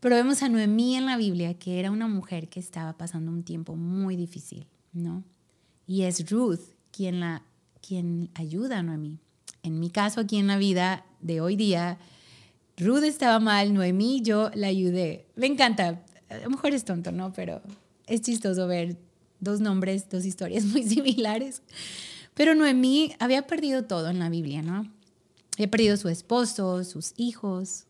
Pero 0.00 0.16
vemos 0.16 0.42
a 0.42 0.48
Noemí 0.48 0.96
en 0.96 1.06
la 1.06 1.16
Biblia, 1.16 1.54
que 1.54 1.80
era 1.80 1.90
una 1.90 2.06
mujer 2.06 2.48
que 2.48 2.60
estaba 2.60 2.96
pasando 2.96 3.32
un 3.32 3.42
tiempo 3.42 3.76
muy 3.76 4.14
difícil, 4.16 4.66
¿no? 4.92 5.24
Y 5.86 6.02
es 6.02 6.30
Ruth 6.30 6.60
quien, 6.92 7.20
la, 7.20 7.42
quien 7.80 8.30
ayuda 8.34 8.78
a 8.78 8.82
Noemí. 8.82 9.18
En 9.68 9.78
mi 9.78 9.90
caso, 9.90 10.20
aquí 10.20 10.38
en 10.38 10.46
la 10.46 10.56
vida 10.56 11.04
de 11.20 11.40
hoy 11.40 11.54
día, 11.54 11.98
Ruth 12.78 13.04
estaba 13.04 13.38
mal, 13.38 13.74
Noemí, 13.74 14.22
yo 14.22 14.50
la 14.54 14.68
ayudé. 14.68 15.26
Me 15.36 15.46
encanta, 15.46 16.02
a 16.28 16.36
lo 16.38 16.50
mejor 16.50 16.72
es 16.72 16.84
tonto, 16.84 17.12
¿no? 17.12 17.32
Pero 17.34 17.60
es 18.06 18.22
chistoso 18.22 18.66
ver 18.66 18.96
dos 19.40 19.60
nombres, 19.60 20.08
dos 20.08 20.24
historias 20.24 20.64
muy 20.72 20.82
similares. 20.82 21.62
Pero 22.34 22.54
Noemí 22.54 23.12
había 23.18 23.46
perdido 23.46 23.84
todo 23.84 24.08
en 24.08 24.18
la 24.18 24.30
Biblia, 24.30 24.62
¿no? 24.62 24.90
Había 25.56 25.70
perdido 25.70 25.96
su 25.96 26.08
esposo, 26.08 26.82
sus 26.84 27.12
hijos. 27.16 27.84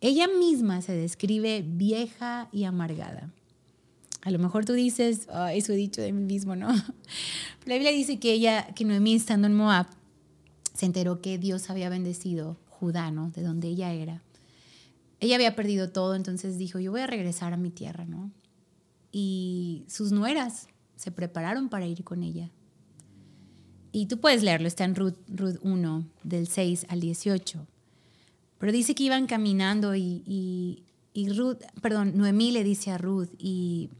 Ella 0.00 0.28
misma 0.28 0.80
se 0.80 0.92
describe 0.92 1.64
vieja 1.66 2.48
y 2.52 2.64
amargada. 2.64 3.30
A 4.22 4.30
lo 4.30 4.38
mejor 4.38 4.64
tú 4.64 4.72
dices, 4.72 5.28
eso 5.52 5.72
he 5.72 5.76
dicho 5.76 6.00
de 6.00 6.12
mí 6.12 6.24
mismo, 6.24 6.56
¿no? 6.56 6.68
la 7.66 7.74
Biblia 7.74 7.90
dice 7.90 8.18
que 8.18 8.32
ella, 8.32 8.68
que 8.74 8.84
Noemí 8.84 9.14
estando 9.14 9.46
en 9.46 9.54
Moab, 9.54 9.86
se 10.78 10.86
enteró 10.86 11.20
que 11.20 11.38
Dios 11.38 11.70
había 11.70 11.88
bendecido 11.88 12.56
Judá, 12.68 13.10
¿no? 13.10 13.30
De 13.30 13.42
donde 13.42 13.66
ella 13.66 13.92
era. 13.92 14.22
Ella 15.18 15.34
había 15.34 15.56
perdido 15.56 15.90
todo, 15.90 16.14
entonces 16.14 16.56
dijo, 16.56 16.78
yo 16.78 16.92
voy 16.92 17.00
a 17.00 17.08
regresar 17.08 17.52
a 17.52 17.56
mi 17.56 17.70
tierra, 17.70 18.04
¿no? 18.04 18.30
Y 19.10 19.84
sus 19.88 20.12
nueras 20.12 20.68
se 20.94 21.10
prepararon 21.10 21.68
para 21.68 21.84
ir 21.84 22.04
con 22.04 22.22
ella. 22.22 22.52
Y 23.90 24.06
tú 24.06 24.20
puedes 24.20 24.44
leerlo, 24.44 24.68
está 24.68 24.84
en 24.84 24.94
Ruth, 24.94 25.16
1, 25.62 26.06
del 26.22 26.46
6 26.46 26.86
al 26.88 27.00
18. 27.00 27.66
Pero 28.58 28.70
dice 28.70 28.94
que 28.94 29.02
iban 29.02 29.26
caminando 29.26 29.96
y, 29.96 30.84
y, 31.12 31.28
Ruth, 31.30 31.58
perdón, 31.82 32.16
Noemí 32.16 32.52
le 32.52 32.62
dice 32.62 32.92
a 32.92 32.98
Ruth 32.98 33.30
y, 33.36 33.90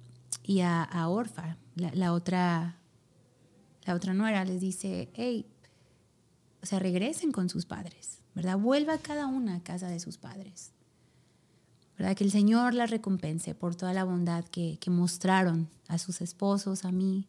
y 0.44 0.60
a, 0.60 0.84
a, 0.84 1.08
Orfa, 1.08 1.56
la, 1.74 2.12
otra, 2.12 2.78
la 3.84 3.94
otra 3.96 4.14
nuera, 4.14 4.44
les 4.44 4.60
dice, 4.60 5.08
hey, 5.14 5.44
sea, 6.68 6.78
regresen 6.78 7.32
con 7.32 7.48
sus 7.48 7.64
padres, 7.64 8.18
¿verdad? 8.34 8.58
Vuelva 8.58 8.98
cada 8.98 9.26
una 9.26 9.56
a 9.56 9.62
casa 9.62 9.88
de 9.88 10.00
sus 10.00 10.18
padres. 10.18 10.72
¿verdad? 11.98 12.16
Que 12.16 12.24
el 12.24 12.30
Señor 12.30 12.74
la 12.74 12.86
recompense 12.86 13.54
por 13.54 13.74
toda 13.74 13.92
la 13.92 14.04
bondad 14.04 14.44
que, 14.44 14.78
que 14.80 14.90
mostraron 14.90 15.68
a 15.88 15.98
sus 15.98 16.20
esposos, 16.20 16.84
a 16.84 16.92
mí, 16.92 17.26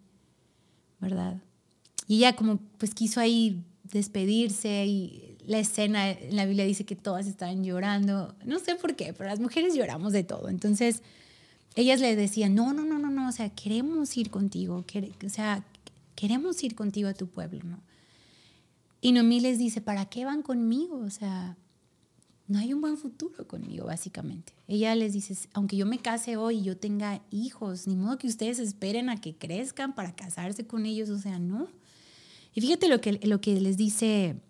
¿verdad? 1.00 1.42
Y 2.08 2.18
ella 2.18 2.36
como 2.36 2.58
pues 2.78 2.94
quiso 2.94 3.20
ahí 3.20 3.64
despedirse 3.84 4.86
y 4.86 5.38
la 5.46 5.60
escena 5.60 6.12
en 6.12 6.36
la 6.36 6.46
Biblia 6.46 6.66
dice 6.66 6.86
que 6.86 6.96
todas 6.96 7.26
estaban 7.26 7.64
llorando. 7.64 8.36
No 8.46 8.60
sé 8.60 8.76
por 8.76 8.96
qué, 8.96 9.14
pero 9.14 9.30
las 9.30 9.40
mujeres 9.40 9.74
lloramos 9.74 10.14
de 10.14 10.24
todo. 10.24 10.50
Entonces, 10.50 11.02
ellas 11.76 12.00
le 12.00 12.16
decían, 12.16 12.54
no, 12.54 12.74
no, 12.74 12.84
no, 12.84 13.00
no, 13.00 13.10
no, 13.10 13.30
o 13.30 13.32
sea, 13.32 13.50
queremos 13.50 14.16
ir 14.18 14.30
contigo, 14.30 14.86
o 15.26 15.30
sea, 15.30 15.64
queremos 16.16 16.64
ir 16.64 16.76
contigo 16.76 17.10
a 17.10 17.14
tu 17.14 17.28
pueblo, 17.28 17.62
¿no? 17.64 17.80
Y 19.02 19.12
Noemí 19.14 19.40
les 19.40 19.58
dice, 19.58 19.82
¿para 19.82 20.06
qué 20.06 20.26
van 20.26 20.42
conmigo? 20.42 20.98
O 20.98 21.10
sea, 21.10 21.58
no 22.48 22.60
hay 22.60 22.74
un 22.74 22.82
buen 22.82 22.98
futuro 22.98 23.48
conmigo, 23.48 23.86
básicamente. 23.86 24.54
Ella 24.68 24.94
les 24.96 25.14
dice, 25.14 25.38
aunque 25.54 25.78
yo 25.78 25.86
me 25.86 26.00
case 26.00 26.36
hoy 26.36 26.58
y 26.58 26.64
yo 26.64 26.78
tenga 26.78 27.22
hijos, 27.32 27.88
ni 27.88 27.96
modo 27.96 28.18
que 28.18 28.28
ustedes 28.28 28.60
esperen 28.60 29.10
a 29.10 29.22
que 29.22 29.36
crezcan 29.36 29.96
para 29.96 30.16
casarse 30.16 30.68
con 30.68 30.86
ellos, 30.86 31.10
o 31.10 31.18
sea, 31.18 31.40
no. 31.40 31.68
Y 32.54 32.62
fíjate 32.62 32.90
lo 32.90 33.00
que, 33.00 33.20
lo 33.24 33.40
que 33.40 33.62
les 33.62 33.78
dice, 33.78 34.42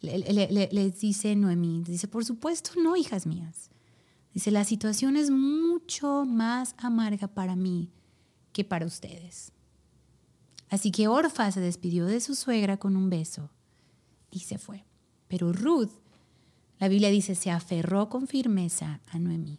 les 0.00 1.00
dice 1.00 1.36
Noemí. 1.36 1.84
Dice, 1.84 2.08
por 2.08 2.24
supuesto 2.24 2.72
no, 2.82 2.96
hijas 2.96 3.26
mías. 3.26 3.70
Dice, 4.34 4.50
la 4.50 4.64
situación 4.64 5.16
es 5.16 5.30
mucho 5.30 6.24
más 6.24 6.74
amarga 6.78 7.28
para 7.28 7.54
mí 7.54 7.90
que 8.52 8.64
para 8.64 8.86
ustedes. 8.86 9.52
Así 10.70 10.90
que 10.90 11.06
Orfa 11.06 11.50
se 11.52 11.60
despidió 11.60 12.06
de 12.06 12.20
su 12.20 12.34
suegra 12.34 12.78
con 12.78 12.96
un 12.96 13.10
beso 13.10 13.50
y 14.30 14.40
se 14.40 14.58
fue. 14.58 14.84
Pero 15.28 15.52
Ruth, 15.52 15.90
la 16.78 16.88
Biblia 16.88 17.10
dice, 17.10 17.34
se 17.34 17.50
aferró 17.50 18.08
con 18.08 18.26
firmeza 18.26 19.00
a 19.08 19.18
Noemí. 19.18 19.58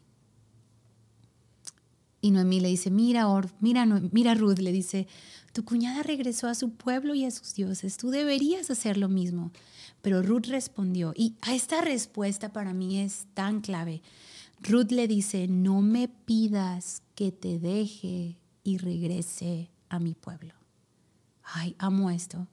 Y 2.22 2.32
Noemí 2.32 2.60
le 2.60 2.70
dice, 2.70 2.92
mira, 2.92 3.28
Or, 3.28 3.50
mira, 3.60 3.86
mira 3.86 4.36
Ruth, 4.36 4.60
le 4.60 4.72
dice, 4.72 5.08
tu 5.54 5.66
cuñada 5.66 6.04
regresó 6.04 6.48
a 6.48 6.56
su 6.56 6.72
pueblo 6.72 7.16
y 7.16 7.26
a 7.26 7.32
sus 7.32 7.56
dioses. 7.56 7.98
Tú 7.98 8.12
deberías 8.12 8.70
hacer 8.70 8.98
lo 8.98 9.10
mismo. 9.10 9.52
Pero 10.02 10.22
Ruth 10.22 10.46
respondió, 10.48 11.14
y 11.16 11.36
a 11.42 11.56
esta 11.56 11.82
respuesta 11.82 12.54
para 12.54 12.74
mí 12.74 13.00
es 13.00 13.26
tan 13.34 13.62
clave. 13.62 14.02
Ruth 14.62 14.92
le 14.92 15.08
dice, 15.08 15.48
no 15.48 15.82
me 15.82 16.08
pidas 16.08 17.02
que 17.16 17.32
te 17.32 17.60
deje 17.60 18.38
y 18.64 18.78
regrese 18.78 19.70
a 19.90 20.00
mi 20.00 20.14
pueblo. 20.14 20.54
Ay, 21.44 21.76
amo 21.80 22.10
esto. 22.12 22.48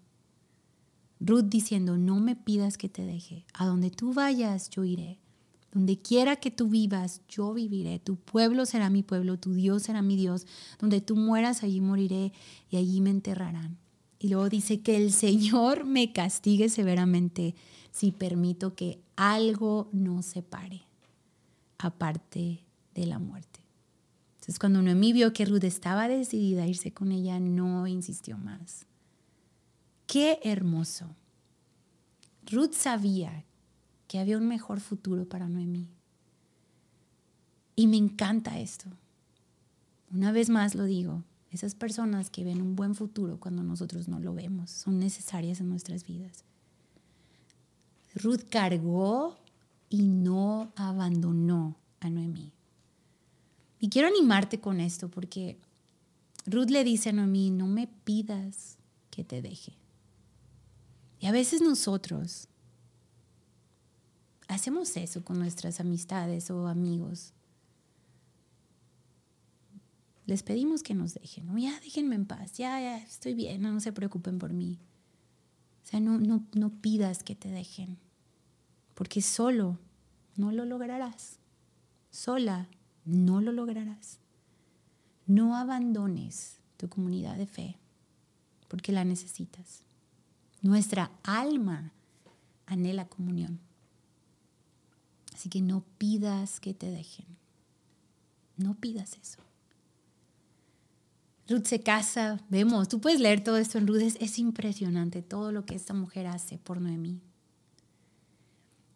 Ruth 1.21 1.47
diciendo, 1.47 1.97
no 1.97 2.21
me 2.21 2.37
pidas 2.37 2.79
que 2.79 2.89
te 2.89 3.03
deje. 3.03 3.45
A 3.55 3.67
donde 3.67 3.91
tú 3.91 4.13
vayas, 4.13 4.71
yo 4.71 4.85
iré. 4.85 5.19
Donde 5.73 5.99
quiera 5.99 6.37
que 6.37 6.51
tú 6.51 6.69
vivas, 6.69 7.21
yo 7.29 7.53
viviré. 7.53 7.99
Tu 7.99 8.17
pueblo 8.17 8.67
será 8.67 8.89
mi 8.89 9.03
pueblo, 9.03 9.39
tu 9.39 9.53
Dios 9.53 9.83
será 9.83 10.01
mi 10.01 10.17
Dios. 10.17 10.47
Donde 10.79 11.01
tú 11.01 11.17
mueras, 11.17 11.63
allí 11.63 11.81
moriré 11.81 12.33
y 12.71 12.77
allí 12.77 13.01
me 13.01 13.11
enterrarán. 13.11 13.79
Y 14.19 14.29
luego 14.29 14.49
dice 14.49 14.81
que 14.81 14.97
el 14.97 15.13
Señor 15.13 15.85
me 15.85 16.13
castigue 16.13 16.69
severamente 16.69 17.55
si 17.91 18.13
permito 18.13 18.75
que 18.75 19.01
algo 19.17 19.89
no 19.93 20.23
se 20.23 20.43
pare, 20.43 20.83
aparte 21.79 22.65
de 22.95 23.07
la 23.07 23.19
muerte. 23.19 23.61
Entonces 24.37 24.59
cuando 24.59 24.83
Noemí 24.83 25.13
vio 25.13 25.33
que 25.33 25.45
Ruth 25.45 25.65
estaba 25.65 26.09
decidida 26.09 26.63
a 26.63 26.67
irse 26.67 26.93
con 26.93 27.13
ella, 27.13 27.39
no 27.39 27.87
insistió 27.87 28.39
más. 28.39 28.88
Qué 30.09 30.41
hermoso. 30.43 31.15
Ruth 32.51 32.73
sabía 32.73 33.45
que 34.07 34.19
había 34.19 34.39
un 34.39 34.49
mejor 34.49 34.81
futuro 34.81 35.29
para 35.29 35.51
Noemí. 35.51 35.87
Y 37.77 37.89
me 37.89 37.99
encanta 37.99 38.59
esto. 38.59 38.89
Una 40.11 40.33
vez 40.33 40.49
más 40.49 40.75
lo 40.75 40.85
digo, 40.85 41.25
esas 41.51 41.75
personas 41.75 42.31
que 42.31 42.43
ven 42.43 42.63
un 42.63 42.75
buen 42.75 42.95
futuro 42.95 43.39
cuando 43.39 43.63
nosotros 43.63 44.09
no 44.09 44.19
lo 44.19 44.33
vemos 44.33 44.71
son 44.71 44.99
necesarias 44.99 45.61
en 45.61 45.69
nuestras 45.69 46.07
vidas. 46.07 46.43
Ruth 48.15 48.45
cargó 48.49 49.37
y 49.91 50.09
no 50.09 50.73
abandonó 50.75 51.77
a 52.01 52.09
Noemí. 52.09 52.51
Y 53.79 53.91
quiero 53.91 54.09
animarte 54.09 54.59
con 54.59 54.81
esto 54.81 55.11
porque 55.11 55.59
Ruth 56.47 56.71
le 56.71 56.83
dice 56.83 57.11
a 57.11 57.13
Noemí, 57.13 57.51
no 57.51 57.67
me 57.67 57.89
pidas 58.05 58.79
que 59.11 59.23
te 59.23 59.43
deje. 59.43 59.78
Y 61.21 61.27
a 61.27 61.33
veces 61.33 61.61
nosotros 61.61 62.49
hacemos 64.47 64.97
eso 64.97 65.25
con 65.25 65.39
nuestras 65.39 65.81
amistades 65.81 66.51
o 66.51 66.67
amigos. 66.67 67.33
Les 70.27 70.43
pedimos 70.43 70.83
que 70.83 70.95
nos 70.95 71.15
dejen, 71.15 71.47
¿no? 71.47 71.59
ya 71.59 71.79
déjenme 71.81 72.15
en 72.15 72.27
paz, 72.27 72.53
ya, 72.53 72.81
ya, 72.81 72.99
estoy 72.99 73.35
bien, 73.35 73.63
no, 73.63 73.81
se 73.81 73.93
preocupen 73.93 74.39
por 74.39 74.53
mí. 74.53 74.79
O 75.85 75.87
sea, 75.87 76.01
no, 76.01 76.19
no, 76.19 76.45
no 76.55 76.71
pidas 76.83 77.23
que 77.23 77.35
te 77.35 77.49
dejen, 77.49 77.99
porque 78.95 79.23
solo 79.23 79.79
no 80.37 80.53
lo 80.53 80.67
lograrás. 80.67 81.39
Sola 82.11 82.69
no 83.05 83.41
lo 83.41 83.53
lograrás. 83.53 84.19
No 85.27 85.57
abandones 85.57 86.61
tu 86.77 86.89
comunidad 86.89 87.37
de 87.37 87.47
fe, 87.47 87.79
porque 88.69 88.93
la 88.93 89.05
necesitas. 89.05 89.88
Nuestra 90.63 91.11
alma 91.23 91.93
anhela 92.67 93.09
comunión. 93.09 93.61
Así 95.35 95.49
que 95.49 95.61
no 95.61 95.85
pidas 95.99 96.61
que 96.61 96.75
te 96.75 96.91
dejen. 96.91 97.27
No 98.57 98.75
pidas 98.75 99.17
eso. 99.23 99.39
Ruth 101.49 101.65
se 101.65 101.81
casa, 101.81 102.41
vemos, 102.51 102.89
tú 102.89 103.01
puedes 103.01 103.21
leer 103.21 103.43
todo 103.43 103.57
esto 103.57 103.79
en 103.79 103.87
Ruth, 103.87 104.03
es, 104.03 104.39
impresionante 104.39 105.23
todo 105.23 105.51
lo 105.51 105.65
que 105.65 105.75
esta 105.75 105.95
mujer 105.95 106.27
hace 106.27 106.59
por 106.59 106.81
Noemí. 106.81 107.23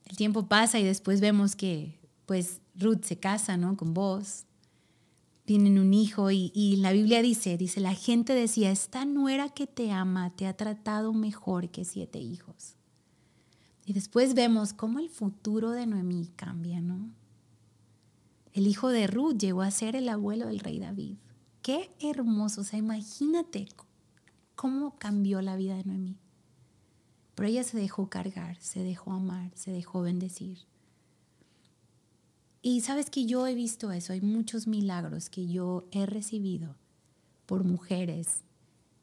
El 0.04 0.16
tiempo 0.18 0.46
pasa 0.46 0.78
y 0.78 0.84
después 0.84 1.22
vemos 1.22 1.56
que 1.56 1.98
pues 2.26 2.60
Ruth 2.74 3.04
se 3.04 3.18
casa, 3.18 3.56
¿no? 3.56 3.76
Con 3.76 3.94
vos, 3.94 4.44
tienen 5.44 5.78
un 5.78 5.92
hijo 5.92 6.30
y, 6.30 6.76
la 6.76 6.92
Biblia 6.92 7.20
dice, 7.20 7.56
dice, 7.58 7.80
la 7.80 7.94
gente 7.94 8.34
decía, 8.34 8.70
esta 8.70 9.04
nuera 9.04 9.48
que 9.48 9.66
te 9.66 9.90
ama 9.90 10.30
te 10.36 10.46
ha 10.46 10.56
tratado 10.56 11.12
mejor 11.12 11.70
que 11.70 11.84
siete 11.84 12.18
hijos. 12.18 12.76
Y 13.84 13.92
después 13.92 14.34
vemos 14.34 14.72
cómo 14.72 15.00
el 15.00 15.10
futuro 15.10 15.72
de 15.72 15.86
Noemí 15.86 16.28
cambia, 16.36 16.80
¿no? 16.80 17.10
El 18.52 18.66
hijo 18.66 18.88
de 18.90 19.06
Ruth 19.06 19.38
llegó 19.38 19.62
a 19.62 19.70
ser 19.70 19.96
el 19.96 20.08
abuelo 20.08 20.46
del 20.46 20.60
rey 20.60 20.78
David. 20.78 21.16
Qué 21.62 21.90
hermoso, 22.00 22.60
o 22.60 22.64
sea, 22.64 22.78
imagínate 22.78 23.66
cómo 24.54 24.98
cambió 24.98 25.42
la 25.42 25.56
vida 25.56 25.76
de 25.76 25.84
Noemí. 25.84 26.16
Pero 27.34 27.48
ella 27.48 27.64
se 27.64 27.78
dejó 27.78 28.08
cargar, 28.08 28.56
se 28.60 28.84
dejó 28.84 29.12
amar, 29.12 29.50
se 29.54 29.72
dejó 29.72 30.02
bendecir. 30.02 30.58
Y 32.62 32.80
sabes 32.80 33.10
que 33.10 33.26
yo 33.26 33.46
he 33.46 33.54
visto 33.54 33.90
eso, 33.90 34.12
hay 34.12 34.20
muchos 34.20 34.68
milagros 34.68 35.28
que 35.28 35.48
yo 35.48 35.88
he 35.90 36.06
recibido 36.06 36.76
por 37.46 37.64
mujeres 37.64 38.44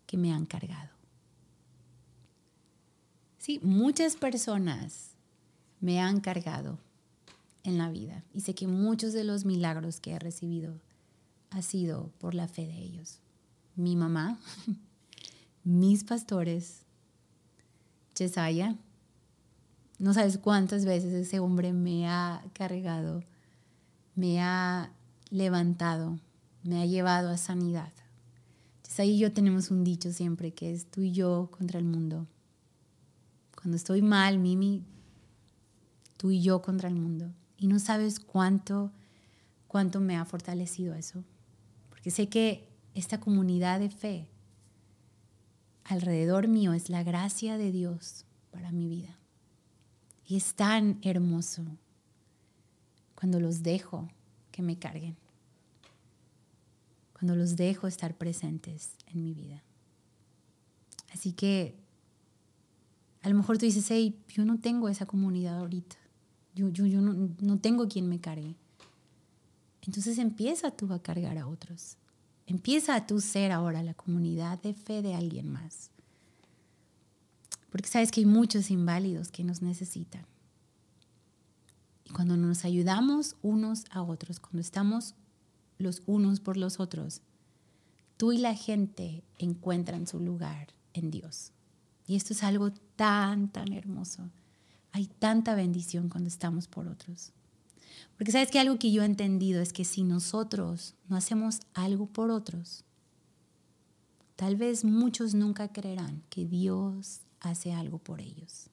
que 0.07 0.17
me 0.17 0.31
han 0.31 0.45
cargado. 0.45 0.89
Sí, 3.37 3.59
muchas 3.61 4.15
personas 4.15 5.11
me 5.81 5.99
han 5.99 6.21
cargado 6.21 6.79
en 7.63 7.77
la 7.77 7.89
vida 7.89 8.23
y 8.33 8.41
sé 8.41 8.55
que 8.55 8.67
muchos 8.67 9.11
de 9.11 9.23
los 9.23 9.43
milagros 9.43 9.99
que 9.99 10.13
he 10.13 10.19
recibido 10.19 10.79
ha 11.49 11.61
sido 11.61 12.11
por 12.19 12.35
la 12.35 12.47
fe 12.47 12.65
de 12.65 12.77
ellos. 12.77 13.19
Mi 13.75 13.95
mamá, 13.95 14.39
mis 15.63 16.03
pastores, 16.03 16.83
Chesaya, 18.13 18.77
no 19.97 20.13
sabes 20.13 20.37
cuántas 20.37 20.85
veces 20.85 21.13
ese 21.13 21.39
hombre 21.39 21.73
me 21.73 22.07
ha 22.07 22.43
cargado, 22.53 23.23
me 24.19 24.41
ha 24.41 24.91
levantado, 25.29 26.19
me 26.63 26.81
ha 26.81 26.85
llevado 26.85 27.29
a 27.29 27.37
sanidad. 27.37 27.93
Chesaya 28.83 29.11
y 29.11 29.19
yo 29.19 29.31
tenemos 29.31 29.71
un 29.71 29.83
dicho 29.83 30.11
siempre 30.11 30.53
que 30.53 30.73
es 30.73 30.85
tú 30.91 31.01
y 31.01 31.11
yo 31.11 31.49
contra 31.51 31.79
el 31.79 31.85
mundo 31.85 32.27
cuando 33.61 33.75
estoy 33.75 34.01
mal, 34.01 34.39
Mimi, 34.39 34.85
tú 36.15 36.31
y 36.31 36.41
yo 36.41 36.61
contra 36.61 36.87
el 36.87 36.95
mundo. 36.95 37.33
Y 37.57 37.67
no 37.67 37.77
sabes 37.79 38.21
cuánto, 38.21 38.93
cuánto 39.67 39.99
me 39.99 40.15
ha 40.15 40.23
fortalecido 40.23 40.93
eso. 40.95 41.25
Porque 41.89 42.09
sé 42.09 42.29
que 42.29 42.69
esta 42.95 43.19
comunidad 43.19 43.81
de 43.81 43.89
fe 43.89 44.29
alrededor 45.83 46.47
mío 46.47 46.71
es 46.71 46.89
la 46.89 47.03
gracia 47.03 47.57
de 47.57 47.73
Dios 47.73 48.23
para 48.51 48.71
mi 48.71 48.87
vida. 48.87 49.19
Y 50.25 50.37
es 50.37 50.53
tan 50.53 50.97
hermoso 51.01 51.65
cuando 53.19 53.41
los 53.41 53.63
dejo 53.63 54.07
que 54.49 54.61
me 54.61 54.79
carguen. 54.79 55.17
Cuando 57.11 57.35
los 57.35 57.57
dejo 57.57 57.85
estar 57.85 58.15
presentes 58.15 58.91
en 59.07 59.25
mi 59.25 59.33
vida. 59.33 59.61
Así 61.11 61.33
que 61.33 61.75
a 63.21 63.27
lo 63.27 63.35
mejor 63.35 63.57
tú 63.57 63.65
dices, 63.65 63.91
hey, 63.91 64.17
yo 64.29 64.45
no 64.45 64.57
tengo 64.61 64.87
esa 64.87 65.05
comunidad 65.05 65.57
ahorita. 65.57 65.97
Yo, 66.55 66.69
yo, 66.69 66.85
yo 66.85 67.01
no, 67.01 67.29
no 67.41 67.59
tengo 67.59 67.89
quien 67.89 68.07
me 68.07 68.21
cargue. 68.21 68.55
Entonces 69.81 70.17
empieza 70.17 70.71
tú 70.71 70.93
a 70.93 71.01
cargar 71.01 71.37
a 71.37 71.47
otros. 71.47 71.97
Empieza 72.47 72.95
a 72.95 73.05
tú 73.05 73.19
ser 73.19 73.51
ahora 73.51 73.83
la 73.83 73.95
comunidad 73.95 74.61
de 74.61 74.73
fe 74.73 75.01
de 75.01 75.13
alguien 75.13 75.51
más. 75.51 75.91
Porque 77.69 77.89
sabes 77.89 78.11
que 78.11 78.21
hay 78.21 78.25
muchos 78.25 78.71
inválidos 78.71 79.29
que 79.29 79.43
nos 79.43 79.61
necesitan. 79.61 80.25
Cuando 82.13 82.37
nos 82.37 82.65
ayudamos 82.65 83.35
unos 83.41 83.85
a 83.91 84.01
otros, 84.01 84.39
cuando 84.39 84.61
estamos 84.61 85.15
los 85.77 86.01
unos 86.05 86.39
por 86.39 86.57
los 86.57 86.79
otros, 86.79 87.21
tú 88.17 88.31
y 88.31 88.37
la 88.37 88.55
gente 88.55 89.23
encuentran 89.37 90.07
su 90.07 90.19
lugar 90.19 90.73
en 90.93 91.11
Dios. 91.11 91.51
Y 92.07 92.15
esto 92.15 92.33
es 92.33 92.43
algo 92.43 92.71
tan, 92.95 93.49
tan 93.49 93.71
hermoso. 93.71 94.29
Hay 94.91 95.05
tanta 95.05 95.53
bendición 95.53 96.09
cuando 96.09 96.27
estamos 96.27 96.67
por 96.67 96.87
otros. 96.87 97.31
Porque 98.17 98.31
sabes 98.31 98.49
que 98.49 98.59
algo 98.59 98.79
que 98.79 98.91
yo 98.91 99.03
he 99.03 99.05
entendido 99.05 99.61
es 99.61 99.71
que 99.71 99.85
si 99.85 100.03
nosotros 100.03 100.95
no 101.07 101.15
hacemos 101.15 101.59
algo 101.73 102.07
por 102.07 102.31
otros, 102.31 102.83
tal 104.35 104.55
vez 104.55 104.83
muchos 104.83 105.35
nunca 105.35 105.67
creerán 105.67 106.23
que 106.29 106.45
Dios 106.45 107.21
hace 107.39 107.73
algo 107.73 107.99
por 107.99 108.19
ellos. 108.19 108.68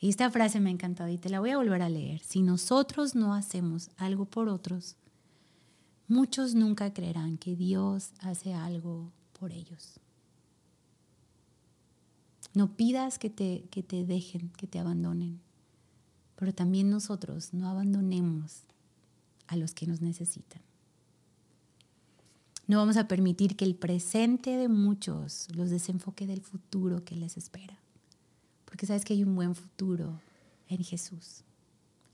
Y 0.00 0.08
esta 0.08 0.30
frase 0.30 0.60
me 0.60 0.70
ha 0.70 0.72
encantado 0.72 1.08
y 1.10 1.18
te 1.18 1.28
la 1.28 1.40
voy 1.40 1.50
a 1.50 1.56
volver 1.56 1.82
a 1.82 1.88
leer. 1.88 2.20
Si 2.20 2.42
nosotros 2.42 3.14
no 3.14 3.34
hacemos 3.34 3.90
algo 3.96 4.26
por 4.26 4.48
otros, 4.48 4.96
muchos 6.06 6.54
nunca 6.54 6.92
creerán 6.92 7.36
que 7.36 7.56
Dios 7.56 8.12
hace 8.20 8.54
algo 8.54 9.10
por 9.38 9.52
ellos. 9.52 10.00
No 12.54 12.76
pidas 12.76 13.18
que 13.18 13.30
te, 13.30 13.64
que 13.70 13.82
te 13.82 14.04
dejen, 14.04 14.50
que 14.56 14.66
te 14.66 14.78
abandonen, 14.78 15.40
pero 16.36 16.54
también 16.54 16.90
nosotros 16.90 17.52
no 17.52 17.68
abandonemos 17.68 18.62
a 19.48 19.56
los 19.56 19.74
que 19.74 19.86
nos 19.86 20.00
necesitan. 20.00 20.62
No 22.68 22.78
vamos 22.78 22.96
a 22.96 23.08
permitir 23.08 23.56
que 23.56 23.64
el 23.64 23.74
presente 23.74 24.56
de 24.56 24.68
muchos 24.68 25.48
los 25.54 25.70
desenfoque 25.70 26.26
del 26.26 26.42
futuro 26.42 27.04
que 27.04 27.16
les 27.16 27.36
espera. 27.36 27.78
Porque 28.68 28.86
sabes 28.86 29.04
que 29.04 29.14
hay 29.14 29.24
un 29.24 29.34
buen 29.34 29.54
futuro 29.54 30.20
en 30.68 30.84
Jesús. 30.84 31.42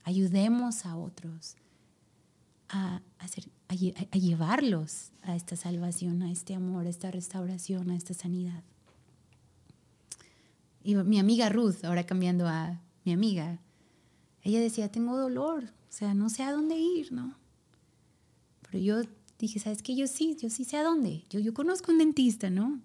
Ayudemos 0.04 0.86
a 0.86 0.96
otros 0.96 1.56
a, 2.68 3.02
hacer, 3.18 3.44
a 3.68 4.16
llevarlos 4.18 5.10
a 5.22 5.34
esta 5.34 5.56
salvación, 5.56 6.22
a 6.22 6.30
este 6.30 6.54
amor, 6.54 6.86
a 6.86 6.90
esta 6.90 7.10
restauración, 7.10 7.90
a 7.90 7.96
esta 7.96 8.14
sanidad. 8.14 8.62
Y 10.82 10.94
mi 10.94 11.18
amiga 11.18 11.48
Ruth, 11.48 11.84
ahora 11.84 12.04
cambiando 12.04 12.46
a 12.46 12.80
mi 13.04 13.12
amiga, 13.12 13.58
ella 14.42 14.60
decía, 14.60 14.92
tengo 14.92 15.16
dolor, 15.16 15.64
o 15.64 15.92
sea, 15.92 16.14
no 16.14 16.28
sé 16.28 16.42
a 16.42 16.52
dónde 16.52 16.76
ir, 16.76 17.12
¿no? 17.12 17.34
Pero 18.62 18.78
yo 18.78 19.02
dije, 19.38 19.58
¿sabes 19.58 19.82
qué? 19.82 19.96
Yo 19.96 20.06
sí, 20.06 20.36
yo 20.40 20.50
sí 20.50 20.64
sé 20.64 20.76
a 20.76 20.84
dónde. 20.84 21.24
Yo, 21.30 21.40
yo 21.40 21.54
conozco 21.54 21.90
un 21.90 21.98
dentista, 21.98 22.50
¿no? 22.50 22.80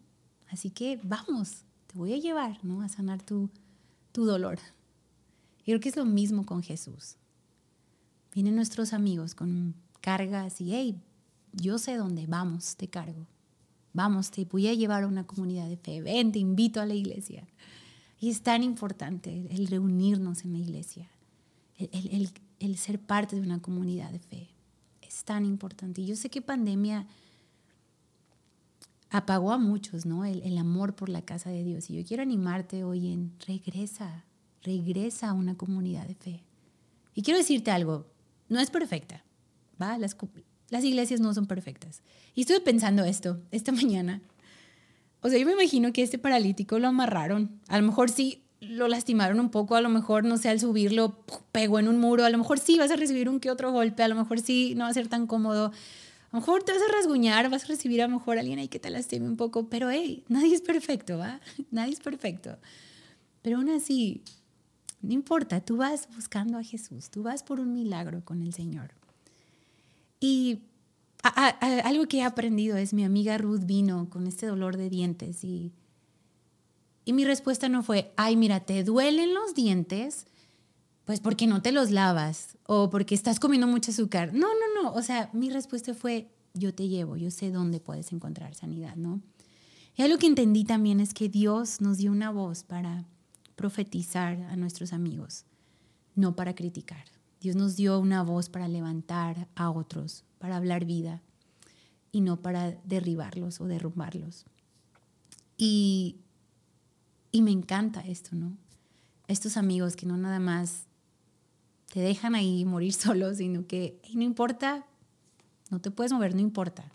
Así 0.47 0.69
que 0.71 0.99
vamos, 1.03 1.65
te 1.91 1.97
voy 1.97 2.13
a 2.13 2.17
llevar, 2.17 2.63
¿no? 2.63 2.81
A 2.81 2.89
sanar 2.89 3.23
tu, 3.23 3.49
tu 4.11 4.25
dolor. 4.25 4.59
Y 5.61 5.63
creo 5.65 5.79
que 5.79 5.89
es 5.89 5.97
lo 5.97 6.05
mismo 6.05 6.45
con 6.45 6.61
Jesús. 6.61 7.15
Vienen 8.33 8.55
nuestros 8.55 8.93
amigos 8.93 9.33
con 9.33 9.73
cargas 9.99 10.61
y, 10.61 10.73
hey, 10.73 11.01
yo 11.51 11.79
sé 11.79 11.97
dónde, 11.97 12.27
vamos, 12.27 12.75
te 12.75 12.87
cargo. 12.87 13.25
Vamos, 13.91 14.29
te 14.29 14.45
voy 14.45 14.67
a 14.67 14.73
llevar 14.75 15.03
a 15.03 15.07
una 15.07 15.25
comunidad 15.25 15.67
de 15.67 15.77
fe. 15.77 16.01
Ven, 16.01 16.31
te 16.31 16.37
invito 16.37 16.79
a 16.79 16.85
la 16.85 16.93
iglesia. 16.93 17.47
Y 18.19 18.29
es 18.29 18.43
tan 18.43 18.61
importante 18.61 19.47
el 19.49 19.65
reunirnos 19.67 20.45
en 20.45 20.53
la 20.53 20.59
iglesia, 20.59 21.09
el, 21.77 22.29
el, 22.59 22.77
ser 22.77 22.99
parte 22.99 23.35
de 23.35 23.41
una 23.41 23.61
comunidad 23.61 24.11
de 24.11 24.19
fe. 24.19 24.49
Es 25.01 25.23
tan 25.23 25.43
importante. 25.43 26.01
Y 26.01 26.05
yo 26.05 26.15
sé 26.15 26.29
que 26.29 26.41
pandemia 26.41 27.07
apagó 29.09 29.51
a 29.51 29.57
muchos, 29.57 30.05
¿no? 30.05 30.25
El, 30.25 30.57
amor 30.57 30.95
por 30.95 31.09
la 31.09 31.21
casa 31.21 31.49
de 31.49 31.63
Dios. 31.63 31.89
Y 31.89 31.95
yo 31.95 32.07
quiero 32.07 32.23
animarte 32.23 32.83
hoy 32.83 33.11
en 33.11 33.33
regresa, 33.47 34.25
regresa 34.63 35.29
a 35.29 35.33
una 35.33 35.55
comunidad 35.55 36.07
de 36.07 36.15
fe. 36.15 36.43
Y 37.15 37.23
quiero 37.23 37.39
decirte 37.39 37.71
algo, 37.71 38.05
no 38.49 38.59
es 38.59 38.69
perfecta, 38.69 39.23
¿va? 39.81 39.97
Las, 39.97 40.15
las 40.69 40.83
iglesias 40.83 41.19
no 41.19 41.33
son 41.33 41.47
perfectas. 41.47 42.01
Y 42.35 42.41
estuve 42.41 42.59
pensando 42.59 43.03
esto 43.03 43.41
esta 43.51 43.71
mañana. 43.73 44.21
O 45.21 45.29
sea, 45.29 45.39
yo 45.39 45.45
me 45.45 45.53
imagino 45.53 45.91
que 45.91 46.03
este 46.03 46.17
paralítico 46.17 46.79
lo 46.79 46.87
amarraron. 46.87 47.59
A 47.67 47.79
lo 47.79 47.85
mejor 47.85 48.09
sí 48.09 48.43
lo 48.61 48.87
lastimaron 48.87 49.39
un 49.39 49.49
poco, 49.49 49.75
a 49.75 49.81
lo 49.81 49.89
mejor, 49.89 50.25
no 50.25 50.37
sé, 50.37 50.49
al 50.49 50.59
subirlo 50.59 51.17
pegó 51.51 51.79
en 51.79 51.87
un 51.87 51.97
muro, 51.97 52.25
a 52.25 52.29
lo 52.29 52.37
mejor 52.37 52.59
sí 52.59 52.77
vas 52.77 52.91
a 52.91 52.95
recibir 52.95 53.29
un 53.29 53.39
que 53.39 53.49
otro 53.51 53.71
golpe, 53.71 54.03
a 54.03 54.07
lo 54.07 54.15
mejor 54.15 54.39
sí 54.39 54.73
no 54.75 54.83
va 54.83 54.89
a 54.89 54.93
ser 54.93 55.07
tan 55.07 55.27
cómodo. 55.27 55.71
A 56.31 56.35
lo 56.35 56.41
mejor 56.41 56.63
te 56.63 56.71
vas 56.71 56.81
a 56.81 56.91
rasguñar, 56.91 57.49
vas 57.49 57.63
a 57.63 57.67
recibir 57.67 58.01
a 58.01 58.07
lo 58.07 58.17
mejor 58.17 58.37
a 58.37 58.41
alguien 58.41 58.59
ahí 58.59 58.67
que 58.67 58.79
te 58.79 58.91
lastime 58.91 59.27
un 59.27 59.35
poco, 59.35 59.67
pero 59.67 59.89
hey, 59.89 60.23
nadie 60.27 60.53
es 60.53 60.61
perfecto, 60.61 61.17
¿va? 61.17 61.39
Nadie 61.71 61.93
es 61.93 61.99
perfecto. 61.99 62.57
Pero 63.41 63.57
aún 63.57 63.69
así, 63.69 64.21
no 65.01 65.13
importa, 65.13 65.61
tú 65.61 65.77
vas 65.77 66.07
buscando 66.15 66.57
a 66.57 66.63
Jesús, 66.63 67.09
tú 67.09 67.23
vas 67.23 67.41
por 67.41 67.59
un 67.59 67.73
milagro 67.73 68.23
con 68.23 68.43
el 68.43 68.53
Señor. 68.53 68.91
Y 70.19 70.59
algo 71.23 72.05
que 72.07 72.19
he 72.19 72.23
aprendido 72.23 72.77
es 72.77 72.93
mi 72.93 73.03
amiga 73.03 73.37
Ruth 73.37 73.65
vino 73.65 74.09
con 74.09 74.27
este 74.27 74.45
dolor 74.45 74.77
de 74.77 74.89
dientes 74.89 75.43
y, 75.43 75.71
y 77.05 77.13
mi 77.13 77.25
respuesta 77.25 77.69
no 77.69 77.81
fue, 77.81 78.13
ay, 78.17 78.35
mira, 78.35 78.59
te 78.59 78.83
duelen 78.83 79.33
los 79.33 79.55
dientes, 79.55 80.27
pues 81.05 81.19
porque 81.21 81.47
no 81.47 81.61
te 81.61 81.71
los 81.71 81.89
lavas 81.89 82.57
o 82.67 82.89
porque 82.89 83.15
estás 83.15 83.39
comiendo 83.39 83.67
mucho 83.67 83.91
azúcar. 83.91 84.33
No, 84.33 84.47
no, 84.47 84.68
no. 84.81 84.93
O 84.93 85.01
sea, 85.01 85.29
mi 85.33 85.49
respuesta 85.49 85.93
fue, 85.93 86.31
yo 86.53 86.73
te 86.73 86.87
llevo, 86.87 87.17
yo 87.17 87.31
sé 87.31 87.51
dónde 87.51 87.79
puedes 87.79 88.11
encontrar 88.11 88.55
sanidad, 88.55 88.95
¿no? 88.95 89.21
Y 89.95 90.01
algo 90.01 90.17
que 90.17 90.27
entendí 90.27 90.63
también 90.63 90.99
es 90.99 91.13
que 91.13 91.29
Dios 91.29 91.81
nos 91.81 91.97
dio 91.97 92.11
una 92.11 92.31
voz 92.31 92.63
para 92.63 93.05
profetizar 93.55 94.41
a 94.43 94.55
nuestros 94.55 94.93
amigos, 94.93 95.45
no 96.15 96.35
para 96.35 96.55
criticar. 96.55 97.05
Dios 97.41 97.55
nos 97.55 97.75
dio 97.75 97.99
una 97.99 98.23
voz 98.23 98.49
para 98.49 98.67
levantar 98.67 99.47
a 99.55 99.69
otros, 99.69 100.23
para 100.37 100.57
hablar 100.57 100.85
vida 100.85 101.21
y 102.11 102.21
no 102.21 102.41
para 102.41 102.71
derribarlos 102.85 103.61
o 103.61 103.65
derrumbarlos. 103.65 104.45
Y, 105.57 106.17
y 107.31 107.41
me 107.41 107.51
encanta 107.51 108.01
esto, 108.01 108.35
¿no? 108.35 108.57
Estos 109.27 109.57
amigos 109.57 109.95
que 109.95 110.05
no 110.05 110.17
nada 110.17 110.39
más 110.39 110.88
te 111.91 111.99
dejan 111.99 112.35
ahí 112.35 112.65
morir 112.65 112.93
solos, 113.05 113.37
sino 113.37 113.67
que 113.67 114.01
no 114.13 114.23
importa, 114.23 114.85
no 115.69 115.79
te 115.79 115.91
puedes 115.91 116.11
mover, 116.11 116.33
no 116.33 116.41
importa. 116.41 116.91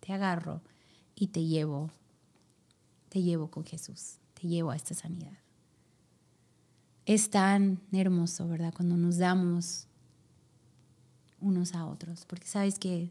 Te 0.00 0.12
agarro 0.12 0.62
y 1.14 1.28
te 1.28 1.44
llevo, 1.44 1.90
te 3.08 3.22
llevo 3.22 3.50
con 3.50 3.64
Jesús, 3.64 4.16
te 4.34 4.48
llevo 4.48 4.70
a 4.70 4.76
esta 4.76 4.94
sanidad 4.94 5.40
es 7.12 7.28
tan 7.28 7.80
hermoso, 7.90 8.46
¿verdad? 8.46 8.72
Cuando 8.72 8.96
nos 8.96 9.18
damos 9.18 9.88
unos 11.40 11.74
a 11.74 11.86
otros. 11.86 12.24
Porque 12.24 12.46
sabes 12.46 12.78
que 12.78 13.10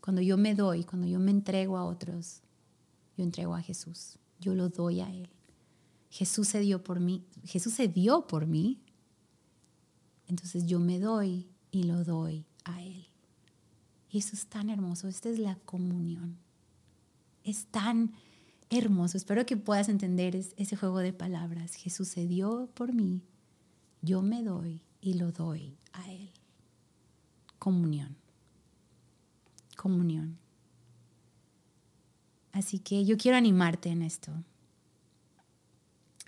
cuando 0.00 0.22
yo 0.22 0.38
me 0.38 0.54
doy, 0.54 0.82
cuando 0.84 1.06
yo 1.06 1.18
me 1.20 1.30
entrego 1.30 1.76
a 1.76 1.84
otros, 1.84 2.40
yo 3.18 3.24
entrego 3.24 3.54
a 3.54 3.60
Jesús. 3.60 4.18
Yo 4.40 4.54
lo 4.54 4.70
doy 4.70 5.00
a 5.00 5.12
Él. 5.12 5.28
Jesús 6.08 6.48
se 6.48 6.60
dio 6.60 6.82
por 6.82 7.00
mí. 7.00 7.22
Jesús 7.44 7.74
se 7.74 7.86
dio 7.86 8.26
por 8.26 8.46
mí. 8.46 8.80
Entonces 10.28 10.66
yo 10.66 10.78
me 10.78 11.00
doy 11.00 11.48
y 11.70 11.84
lo 11.84 12.04
doy 12.04 12.44
a 12.64 12.82
Él. 12.82 13.06
Y 14.10 14.18
eso 14.18 14.34
es 14.34 14.46
tan 14.46 14.70
hermoso. 14.70 15.08
Esta 15.08 15.28
es 15.28 15.38
la 15.38 15.56
comunión. 15.56 16.38
Es 17.44 17.66
tan 17.66 18.12
hermoso. 18.70 19.16
Espero 19.16 19.46
que 19.46 19.56
puedas 19.56 19.88
entender 19.88 20.36
ese 20.36 20.76
juego 20.76 20.98
de 20.98 21.12
palabras. 21.12 21.74
Jesús 21.74 22.08
se 22.08 22.26
dio 22.26 22.68
por 22.74 22.92
mí, 22.92 23.22
yo 24.02 24.22
me 24.22 24.42
doy 24.42 24.80
y 25.00 25.14
lo 25.14 25.32
doy 25.32 25.76
a 25.92 26.10
Él. 26.10 26.30
Comunión. 27.58 28.16
Comunión. 29.76 30.38
Así 32.52 32.78
que 32.78 33.04
yo 33.04 33.16
quiero 33.16 33.36
animarte 33.36 33.90
en 33.90 34.02
esto. 34.02 34.32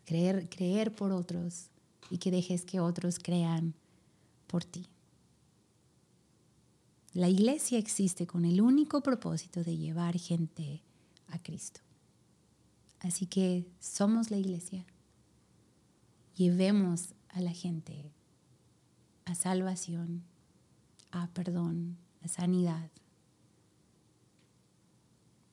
Creer, 0.05 0.49
creer 0.49 0.93
por 0.95 1.13
otros 1.13 1.69
y 2.11 2.19
que 2.19 2.31
dejes 2.31 2.65
que 2.65 2.81
otros 2.81 3.19
crean 3.19 3.75
por 4.51 4.65
ti. 4.65 4.89
La 7.13 7.29
iglesia 7.29 7.79
existe 7.79 8.27
con 8.27 8.45
el 8.45 8.61
único 8.61 9.01
propósito 9.01 9.63
de 9.63 9.77
llevar 9.77 10.19
gente 10.19 10.83
a 11.29 11.39
Cristo. 11.39 11.81
Así 12.99 13.27
que 13.27 13.65
somos 13.79 14.31
la 14.31 14.39
iglesia. 14.39 14.85
Llevemos 16.35 17.15
a 17.29 17.41
la 17.41 17.53
gente 17.53 18.13
a 19.25 19.37
salvación, 19.37 20.25
a 21.13 21.29
perdón, 21.29 21.97
a 22.23 22.29
sanidad. 22.29 22.91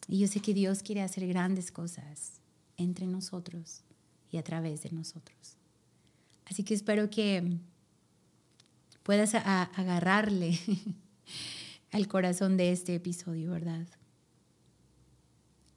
Y 0.08 0.20
yo 0.20 0.28
sé 0.28 0.40
que 0.40 0.56
Dios 0.56 0.82
quiere 0.82 1.02
hacer 1.02 1.28
grandes 1.28 1.72
cosas 1.72 2.42
entre 2.78 3.06
nosotros 3.06 3.84
y 4.32 4.38
a 4.38 4.44
través 4.44 4.82
de 4.82 4.92
nosotros. 4.92 5.58
Así 6.46 6.64
que 6.64 6.74
espero 6.74 7.10
que 7.10 7.60
puedas 9.08 9.36
agarrarle 9.36 10.60
al 11.94 12.10
corazón 12.10 12.58
de 12.58 12.74
este 12.74 12.94
episodio, 12.94 13.52
¿verdad? 13.52 13.88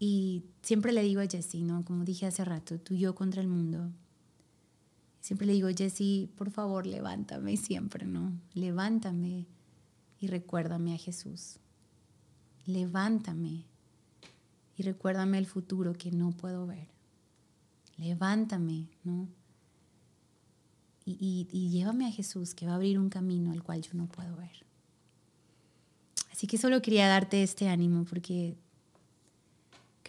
Y 0.01 0.47
siempre 0.63 0.93
le 0.93 1.05
digo 1.05 1.21
a 1.21 1.29
Jessie, 1.29 1.63
¿no? 1.63 1.85
Como 1.85 2.03
dije 2.05 2.27
hace 2.27 2.45
rato, 2.45 2.81
tú 2.81 2.97
yo 2.97 3.15
contra 3.15 3.41
el 3.41 3.47
mundo. 3.47 3.93
Siempre 5.21 5.47
le 5.47 5.53
digo, 5.53 5.69
Jessie, 5.69 6.29
por 6.35 6.51
favor, 6.51 6.89
levántame 6.89 7.57
siempre, 7.57 8.05
¿no? 8.05 8.37
Levántame 8.53 9.47
y 10.19 10.27
recuérdame 10.27 10.95
a 10.97 10.99
Jesús. 10.99 11.61
Levántame 12.67 13.65
y 14.77 14.83
recuérdame 14.83 15.39
el 15.39 15.47
futuro 15.47 15.93
que 15.93 16.11
no 16.11 16.33
puedo 16.33 16.67
ver. 16.67 16.89
Levántame, 17.97 18.89
¿no? 19.05 19.29
Y, 21.19 21.71
llévame 21.71 22.07
a 22.07 22.13
Jesús, 22.13 22.55
que 22.55 22.67
va 22.67 22.73
a 22.73 22.77
abrir 22.77 22.99
un 22.99 23.09
camino 23.09 23.53
al 23.53 23.63
cual 23.63 23.83
yo 23.83 23.93
no 23.95 24.07
puedo 24.07 24.37
ver. 24.37 24.65
Así 26.33 26.47
que 26.47 26.59
solo 26.59 26.81
quería 26.81 27.09
darte 27.09 27.43
este 27.43 27.69
ánimo 27.69 28.05
porque 28.05 28.57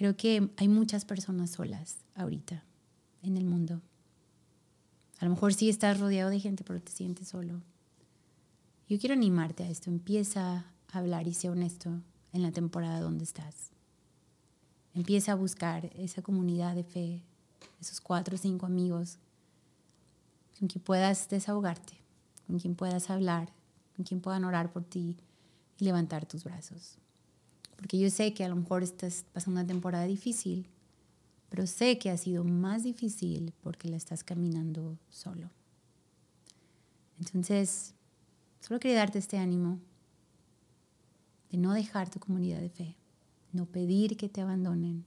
Creo 0.01 0.17
que 0.17 0.49
hay 0.57 0.67
muchas 0.67 1.05
personas 1.05 1.51
solas 1.51 1.97
ahorita 2.15 2.63
en 3.21 3.37
el 3.37 3.45
mundo. 3.45 3.81
A 5.19 5.25
lo 5.25 5.29
mejor 5.29 5.53
sí 5.53 5.69
estás 5.69 5.99
rodeado 5.99 6.31
de 6.31 6.39
gente, 6.39 6.63
pero 6.63 6.81
te 6.81 6.91
sientes 6.91 7.27
solo. 7.27 7.61
Yo 8.89 8.97
quiero 8.97 9.13
animarte 9.13 9.63
a 9.63 9.69
esto. 9.69 9.91
Empieza 9.91 10.65
a 10.91 10.97
hablar 10.97 11.27
y 11.27 11.35
sea 11.35 11.51
honesto 11.51 12.01
en 12.33 12.41
la 12.41 12.51
temporada 12.51 12.99
donde 12.99 13.25
estás. 13.25 13.69
Empieza 14.95 15.33
a 15.33 15.35
buscar 15.35 15.91
esa 15.95 16.23
comunidad 16.23 16.73
de 16.73 16.83
fe, 16.83 17.21
esos 17.79 18.01
cuatro 18.01 18.33
o 18.33 18.39
cinco 18.39 18.65
amigos 18.65 19.19
con 20.61 20.67
quien 20.67 20.83
puedas 20.83 21.27
desahogarte, 21.27 21.93
con 22.45 22.59
quien 22.59 22.75
puedas 22.75 23.09
hablar, 23.09 23.51
con 23.95 24.05
quien 24.05 24.21
puedan 24.21 24.43
orar 24.43 24.71
por 24.71 24.83
ti 24.83 25.17
y 25.79 25.85
levantar 25.85 26.27
tus 26.27 26.43
brazos. 26.43 26.99
Porque 27.77 27.97
yo 27.97 28.11
sé 28.11 28.35
que 28.35 28.43
a 28.43 28.47
lo 28.47 28.55
mejor 28.55 28.83
estás 28.83 29.25
pasando 29.33 29.59
una 29.59 29.65
temporada 29.65 30.05
difícil, 30.05 30.69
pero 31.49 31.65
sé 31.65 31.97
que 31.97 32.11
ha 32.11 32.17
sido 32.17 32.43
más 32.43 32.83
difícil 32.83 33.55
porque 33.63 33.89
la 33.89 33.97
estás 33.97 34.23
caminando 34.23 34.99
solo. 35.09 35.49
Entonces, 37.17 37.95
solo 38.59 38.79
quería 38.79 38.97
darte 38.97 39.17
este 39.17 39.39
ánimo 39.39 39.79
de 41.49 41.57
no 41.57 41.73
dejar 41.73 42.11
tu 42.11 42.19
comunidad 42.19 42.59
de 42.59 42.69
fe, 42.69 42.95
no 43.51 43.65
pedir 43.65 44.15
que 44.15 44.29
te 44.29 44.41
abandonen 44.41 45.05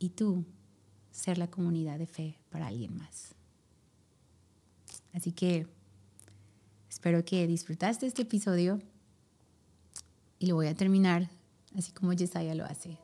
y 0.00 0.08
tú 0.08 0.44
ser 1.12 1.38
la 1.38 1.48
comunidad 1.48 2.00
de 2.00 2.08
fe 2.08 2.40
para 2.50 2.66
alguien 2.66 2.96
más. 2.96 3.36
Así 5.12 5.32
que 5.32 5.66
espero 6.88 7.24
que 7.24 7.46
disfrutaste 7.46 8.06
este 8.06 8.22
episodio 8.22 8.80
y 10.38 10.46
lo 10.46 10.54
voy 10.54 10.66
a 10.66 10.74
terminar 10.74 11.30
así 11.76 11.92
como 11.92 12.12
Yesaya 12.12 12.54
lo 12.54 12.64
hace. 12.64 12.98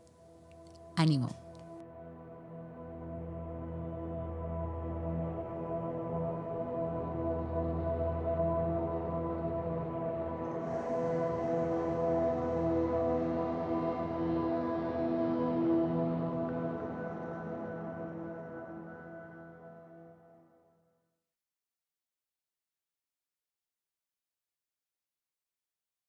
Ánimo. 0.96 1.47